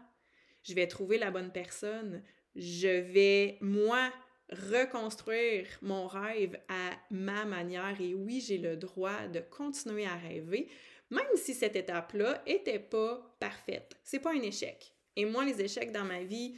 Je 0.63 0.75
vais 0.75 0.87
trouver 0.87 1.19
la 1.19 1.31
bonne 1.31 1.53
personne. 1.53 2.23
Je 2.57 2.89
vais, 2.89 3.59
moi, 3.61 4.11
reconstruire 4.53 5.67
mon 5.83 6.07
rêve 6.07 6.59
à 6.69 6.91
ma 7.11 7.45
manière 7.45 8.01
et 8.01 8.15
oui, 8.15 8.41
j'ai 8.41 8.59
le 8.59 8.77
droit 8.77 9.27
de 9.29 9.41
continuer 9.41 10.07
à 10.07 10.17
rêver, 10.17 10.69
même 11.11 11.37
si 11.37 11.55
cette 11.55 11.77
étape-là 11.77 12.43
était 12.47 12.79
pas 12.79 13.35
parfaite. 13.39 13.97
C'est 14.03 14.21
pas 14.21 14.33
un 14.33 14.43
échec. 14.43 14.95
Et 15.17 15.25
moi, 15.25 15.45
les 15.45 15.61
échecs 15.61 15.93
dans 15.93 16.05
ma 16.05 16.23
vie, 16.23 16.55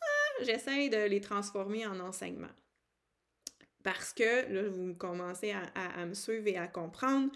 ah, 0.00 0.44
j'essaie 0.44 0.88
de 0.88 1.04
les 1.08 1.20
transformer 1.20 1.86
en 1.86 1.98
enseignement. 2.00 2.52
Parce 3.82 4.12
que, 4.12 4.52
là, 4.52 4.68
vous 4.68 4.94
commencez 4.94 5.52
à, 5.52 6.06
me 6.06 6.14
suivre 6.14 6.48
et 6.48 6.56
à 6.56 6.66
comprendre, 6.66 7.30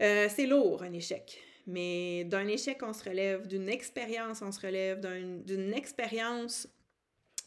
euh, 0.00 0.26
c'est 0.30 0.46
lourd 0.46 0.82
un 0.82 0.92
échec. 0.92 1.42
Mais 1.66 2.24
d'un 2.24 2.46
échec, 2.46 2.78
on 2.82 2.92
se 2.92 3.04
relève, 3.08 3.46
d'une 3.46 3.68
expérience, 3.68 4.42
on 4.42 4.52
se 4.52 4.60
relève, 4.60 5.00
d'une 5.44 5.74
expérience, 5.74 6.66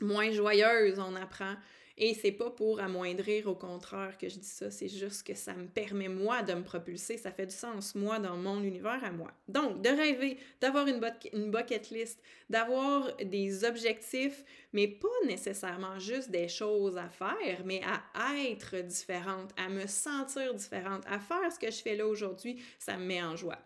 moins 0.04 0.32
joyeuse, 0.32 1.00
on 1.00 1.16
apprend. 1.16 1.56
Et 1.96 2.16
c'est 2.16 2.32
pas 2.32 2.50
pour 2.50 2.80
amoindrir, 2.80 3.48
au 3.48 3.54
contraire, 3.54 4.18
que 4.18 4.28
je 4.28 4.40
dis 4.40 4.48
ça, 4.48 4.72
c'est 4.72 4.88
juste 4.88 5.28
que 5.28 5.36
ça 5.36 5.54
me 5.54 5.68
permet, 5.68 6.08
moi, 6.08 6.42
de 6.42 6.54
me 6.54 6.64
propulser. 6.64 7.18
Ça 7.18 7.32
fait 7.32 7.46
du 7.46 7.56
sens, 7.56 7.94
moi, 7.94 8.18
dans 8.18 8.36
mon 8.36 8.64
univers 8.64 9.04
à 9.04 9.12
moi. 9.12 9.32
Donc, 9.48 9.84
de 9.84 9.90
rêver, 9.90 10.40
d'avoir 10.60 10.88
une, 10.88 11.00
une 11.34 11.52
bucket 11.52 11.92
list, 11.92 12.20
d'avoir 12.50 13.16
des 13.18 13.64
objectifs, 13.64 14.44
mais 14.74 14.88
pas 14.88 15.08
nécessairement 15.28 16.00
juste 16.00 16.32
des 16.32 16.48
choses 16.48 16.98
à 16.98 17.10
faire, 17.10 17.62
mais 17.64 17.82
à 17.84 18.40
être 18.40 18.78
différente, 18.78 19.52
à 19.56 19.70
me 19.70 19.86
sentir 19.86 20.52
différente, 20.56 21.04
à 21.06 21.20
faire 21.20 21.52
ce 21.52 21.60
que 21.60 21.70
je 21.70 21.82
fais 21.82 21.96
là 21.96 22.08
aujourd'hui, 22.08 22.60
ça 22.80 22.98
me 22.98 23.06
met 23.06 23.22
en 23.22 23.36
joie. 23.36 23.60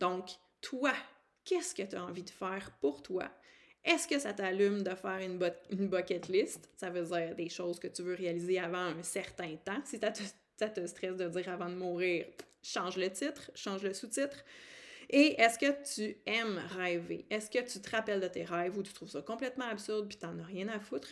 Donc, 0.00 0.30
toi, 0.62 0.94
qu'est-ce 1.44 1.74
que 1.74 1.82
tu 1.82 1.96
as 1.96 2.04
envie 2.04 2.22
de 2.22 2.30
faire 2.30 2.70
pour 2.80 3.02
toi? 3.02 3.30
Est-ce 3.84 4.08
que 4.08 4.18
ça 4.18 4.32
t'allume 4.32 4.82
de 4.82 4.94
faire 4.94 5.18
une, 5.18 5.38
bucket 5.86 6.28
list? 6.28 6.70
Ça 6.76 6.88
veut 6.88 7.04
dire 7.04 7.34
des 7.34 7.50
choses 7.50 7.78
que 7.78 7.88
tu 7.88 8.02
veux 8.02 8.14
réaliser 8.14 8.58
avant 8.58 8.78
un 8.78 9.02
certain 9.02 9.56
temps. 9.56 9.80
Si 9.84 9.98
ça 9.98 10.10
te, 10.10 10.80
te 10.80 10.86
stresse 10.86 11.16
de 11.16 11.28
dire 11.28 11.48
avant 11.50 11.68
de 11.68 11.74
mourir, 11.74 12.24
change 12.62 12.96
le 12.96 13.10
titre, 13.10 13.50
change 13.54 13.82
le 13.82 13.92
sous-titre. 13.92 14.44
Et 15.10 15.38
est-ce 15.40 15.58
que 15.58 15.94
tu 15.94 16.16
aimes 16.24 16.60
rêver? 16.76 17.26
Est-ce 17.28 17.50
que 17.50 17.58
tu 17.58 17.78
te 17.80 17.90
rappelles 17.90 18.20
de 18.20 18.28
tes 18.28 18.44
rêves 18.44 18.78
ou 18.78 18.82
tu 18.82 18.92
trouves 18.92 19.10
ça 19.10 19.20
complètement 19.20 19.66
absurde 19.66 20.08
puis 20.08 20.16
t'en 20.16 20.38
as 20.38 20.44
rien 20.44 20.68
à 20.68 20.80
foutre? 20.80 21.08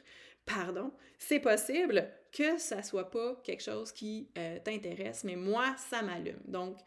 Pardon, 0.46 0.92
c'est 1.18 1.38
possible 1.40 2.08
que 2.32 2.58
ça 2.58 2.82
soit 2.82 3.10
pas 3.10 3.40
quelque 3.44 3.62
chose 3.62 3.92
qui 3.92 4.28
euh, 4.38 4.58
t'intéresse, 4.64 5.22
mais 5.24 5.36
moi, 5.36 5.76
ça 5.90 6.02
m'allume. 6.02 6.40
Donc, 6.46 6.78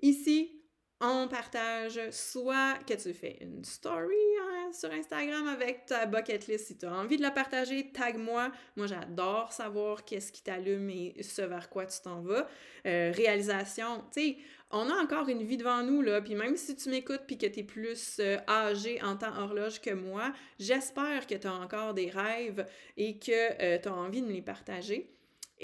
ici, 0.00 0.63
on 1.04 1.28
partage 1.28 2.00
soit 2.10 2.78
que 2.86 2.94
tu 2.94 3.12
fais 3.12 3.38
une 3.40 3.64
story 3.64 4.14
hein, 4.42 4.70
sur 4.72 4.90
Instagram 4.90 5.48
avec 5.48 5.86
ta 5.86 6.06
bucket 6.06 6.46
list. 6.46 6.68
Si 6.68 6.78
tu 6.78 6.86
as 6.86 6.94
envie 6.94 7.16
de 7.16 7.22
la 7.22 7.30
partager, 7.30 7.90
tag-moi. 7.92 8.50
Moi, 8.76 8.86
j'adore 8.86 9.52
savoir 9.52 10.04
qu'est-ce 10.04 10.32
qui 10.32 10.42
t'allume 10.42 10.88
et 10.90 11.22
ce 11.22 11.42
vers 11.42 11.68
quoi 11.68 11.86
tu 11.86 12.00
t'en 12.02 12.20
vas. 12.20 12.48
Euh, 12.86 13.12
réalisation, 13.14 14.04
tu 14.12 14.20
sais, 14.20 14.36
on 14.70 14.90
a 14.90 14.94
encore 14.94 15.28
une 15.28 15.42
vie 15.42 15.56
devant 15.56 15.82
nous, 15.82 16.02
là. 16.02 16.20
Puis 16.20 16.34
même 16.34 16.56
si 16.56 16.74
tu 16.74 16.88
m'écoutes 16.90 17.22
puis 17.26 17.38
que 17.38 17.46
tu 17.46 17.60
es 17.60 17.64
plus 17.64 18.16
euh, 18.20 18.38
âgé 18.48 19.02
en 19.02 19.16
temps 19.16 19.36
horloge 19.36 19.80
que 19.80 19.90
moi, 19.90 20.32
j'espère 20.58 21.26
que 21.26 21.34
tu 21.34 21.46
as 21.46 21.54
encore 21.54 21.94
des 21.94 22.10
rêves 22.10 22.66
et 22.96 23.18
que 23.18 23.62
euh, 23.62 23.78
tu 23.80 23.88
as 23.88 23.94
envie 23.94 24.22
de 24.22 24.28
les 24.28 24.42
partager. 24.42 25.10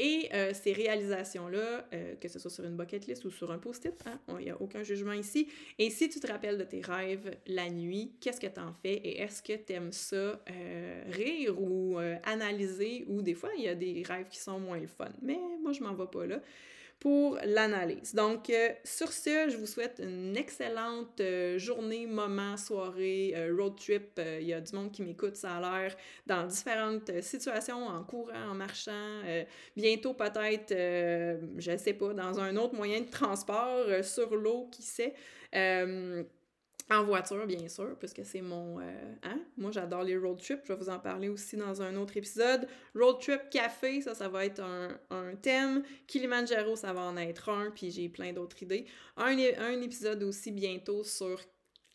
Et 0.03 0.31
euh, 0.33 0.53
ces 0.55 0.73
réalisations-là, 0.73 1.87
euh, 1.93 2.15
que 2.19 2.27
ce 2.27 2.39
soit 2.39 2.51
sur 2.51 2.65
une 2.65 2.75
bucket 2.75 3.07
list 3.07 3.23
ou 3.27 3.31
sur 3.31 3.51
un 3.51 3.59
post-it, 3.59 3.93
hein, 4.07 4.19
il 4.39 4.47
n'y 4.47 4.51
a 4.51 4.59
aucun 4.59 4.83
jugement 4.83 5.13
ici. 5.13 5.47
Et 5.79 5.91
si 5.91 6.09
tu 6.09 6.19
te 6.19 6.27
rappelles 6.27 6.57
de 6.57 6.65
tes 6.65 6.81
rêves 6.81 7.37
la 7.47 7.69
nuit, 7.69 8.13
qu'est-ce 8.19 8.41
que 8.41 8.47
tu 8.47 8.61
en 8.61 8.73
fais? 8.73 8.95
Et 8.95 9.21
est-ce 9.21 9.43
que 9.43 9.53
tu 9.53 9.75
aimes 9.75 9.93
ça 9.93 10.17
euh, 10.17 11.03
rire 11.11 11.61
ou 11.61 11.99
analyser? 12.25 13.05
Ou 13.09 13.21
des 13.21 13.35
fois 13.35 13.51
il 13.59 13.65
y 13.65 13.69
a 13.69 13.75
des 13.75 14.03
rêves 14.03 14.29
qui 14.31 14.39
sont 14.39 14.59
moins 14.59 14.81
fun. 14.87 15.11
Mais 15.21 15.39
moi, 15.63 15.73
je 15.73 15.83
m'en 15.83 15.93
vais 15.93 16.07
pas 16.11 16.25
là 16.25 16.41
pour 17.01 17.39
l'analyse. 17.47 18.15
Donc, 18.15 18.51
euh, 18.51 18.69
sur 18.85 19.11
ce, 19.11 19.49
je 19.49 19.57
vous 19.57 19.67
souhaite 19.67 20.03
une 20.05 20.37
excellente 20.37 21.19
euh, 21.21 21.59
journée, 21.59 22.07
moment, 22.07 22.59
soirée, 22.59 23.33
euh, 23.35 23.57
road 23.59 23.75
trip. 23.77 24.21
Il 24.41 24.47
y 24.47 24.53
a 24.53 24.61
du 24.61 24.77
monde 24.77 24.93
qui 24.93 25.03
m'écoute, 25.03 25.35
ça 25.35 25.57
a 25.57 25.61
l'air, 25.61 25.97
dans 26.27 26.47
différentes 26.47 27.23
situations, 27.23 27.87
en 27.87 28.05
courant, 28.05 28.51
en 28.51 28.55
marchant, 28.55 29.23
bientôt 29.75 30.13
peut-être, 30.13 30.71
je 30.71 31.71
ne 31.71 31.77
sais 31.79 31.95
pas, 31.95 32.13
dans 32.13 32.39
un 32.39 32.57
autre 32.57 32.75
moyen 32.75 33.01
de 33.01 33.09
transport, 33.09 33.87
sur 34.03 34.37
l'eau, 34.37 34.69
qui 34.71 34.83
sait. 34.83 35.15
En 36.89 37.05
voiture, 37.05 37.47
bien 37.47 37.69
sûr, 37.69 37.97
puisque 37.99 38.25
c'est 38.25 38.41
mon... 38.41 38.81
Euh, 38.81 39.15
hein? 39.23 39.41
Moi, 39.57 39.71
j'adore 39.71 40.03
les 40.03 40.17
road 40.17 40.39
trips. 40.39 40.61
Je 40.65 40.73
vais 40.73 40.79
vous 40.79 40.89
en 40.89 40.99
parler 40.99 41.29
aussi 41.29 41.57
dans 41.57 41.83
un 41.83 41.95
autre 41.97 42.17
épisode. 42.17 42.67
Road 42.95 43.21
trip 43.21 43.51
café, 43.51 44.01
ça, 44.01 44.15
ça 44.15 44.29
va 44.29 44.45
être 44.45 44.61
un, 44.61 45.35
thème. 45.43 45.83
Kilimanjaro, 46.07 46.77
ça 46.77 46.93
va 46.93 47.03
en 47.03 47.17
être 47.17 47.49
un, 47.49 47.71
puis 47.71 47.91
j'ai 47.91 48.09
plein 48.09 48.33
d'autres 48.33 48.63
idées. 48.63 48.87
Un, 49.17 49.37
un 49.59 49.81
épisode 49.83 50.23
aussi 50.23 50.51
bientôt 50.51 51.05
sur 51.05 51.41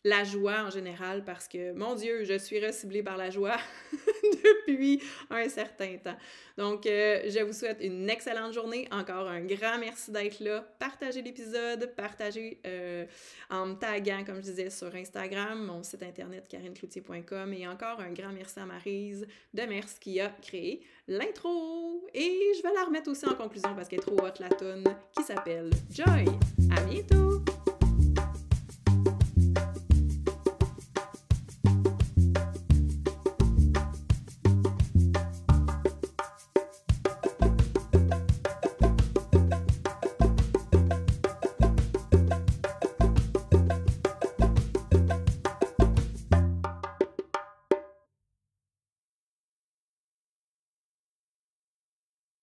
la 0.06 0.22
joie 0.22 0.62
en 0.62 0.70
général 0.70 1.24
parce 1.24 1.48
que, 1.48 1.72
mon 1.72 1.96
Dieu, 1.96 2.22
je 2.24 2.38
suis 2.38 2.64
reciblée 2.64 3.02
par 3.02 3.16
la 3.16 3.28
joie 3.28 3.56
depuis 4.22 5.02
un 5.30 5.48
certain 5.48 5.96
temps. 5.96 6.16
Donc, 6.56 6.86
euh, 6.86 7.22
je 7.26 7.42
vous 7.42 7.52
souhaite 7.52 7.78
une 7.80 8.08
excellente 8.08 8.52
journée. 8.52 8.86
Encore 8.92 9.26
un 9.28 9.40
grand 9.40 9.78
merci 9.80 10.12
d'être 10.12 10.38
là. 10.38 10.64
Partagez 10.78 11.22
l'épisode, 11.22 11.92
partagez 11.96 12.60
euh, 12.66 13.04
en 13.50 13.66
me 13.66 13.74
taguant, 13.74 14.22
comme 14.24 14.36
je 14.36 14.42
disais, 14.42 14.70
sur 14.70 14.94
Instagram, 14.94 15.64
mon 15.64 15.82
site 15.82 16.04
internet 16.04 16.46
karinecloutier.com 16.48 17.52
et 17.52 17.66
encore 17.66 17.98
un 17.98 18.12
grand 18.12 18.32
merci 18.32 18.60
à 18.60 18.64
Marise 18.64 19.26
de 19.52 19.62
Mers 19.62 19.98
qui 20.00 20.20
a 20.20 20.28
créé 20.40 20.82
l'intro. 21.08 22.06
Et 22.14 22.52
je 22.56 22.62
vais 22.62 22.72
la 22.74 22.84
remettre 22.84 23.10
aussi 23.10 23.26
en 23.26 23.34
conclusion 23.34 23.74
parce 23.74 23.88
qu'elle 23.88 23.98
est 23.98 24.02
trop 24.02 24.24
haute 24.24 24.38
la 24.38 24.50
tonne 24.50 24.84
qui 25.16 25.24
s'appelle 25.24 25.70
Joy. 25.90 26.26
À 26.70 26.80
bientôt! 26.82 27.55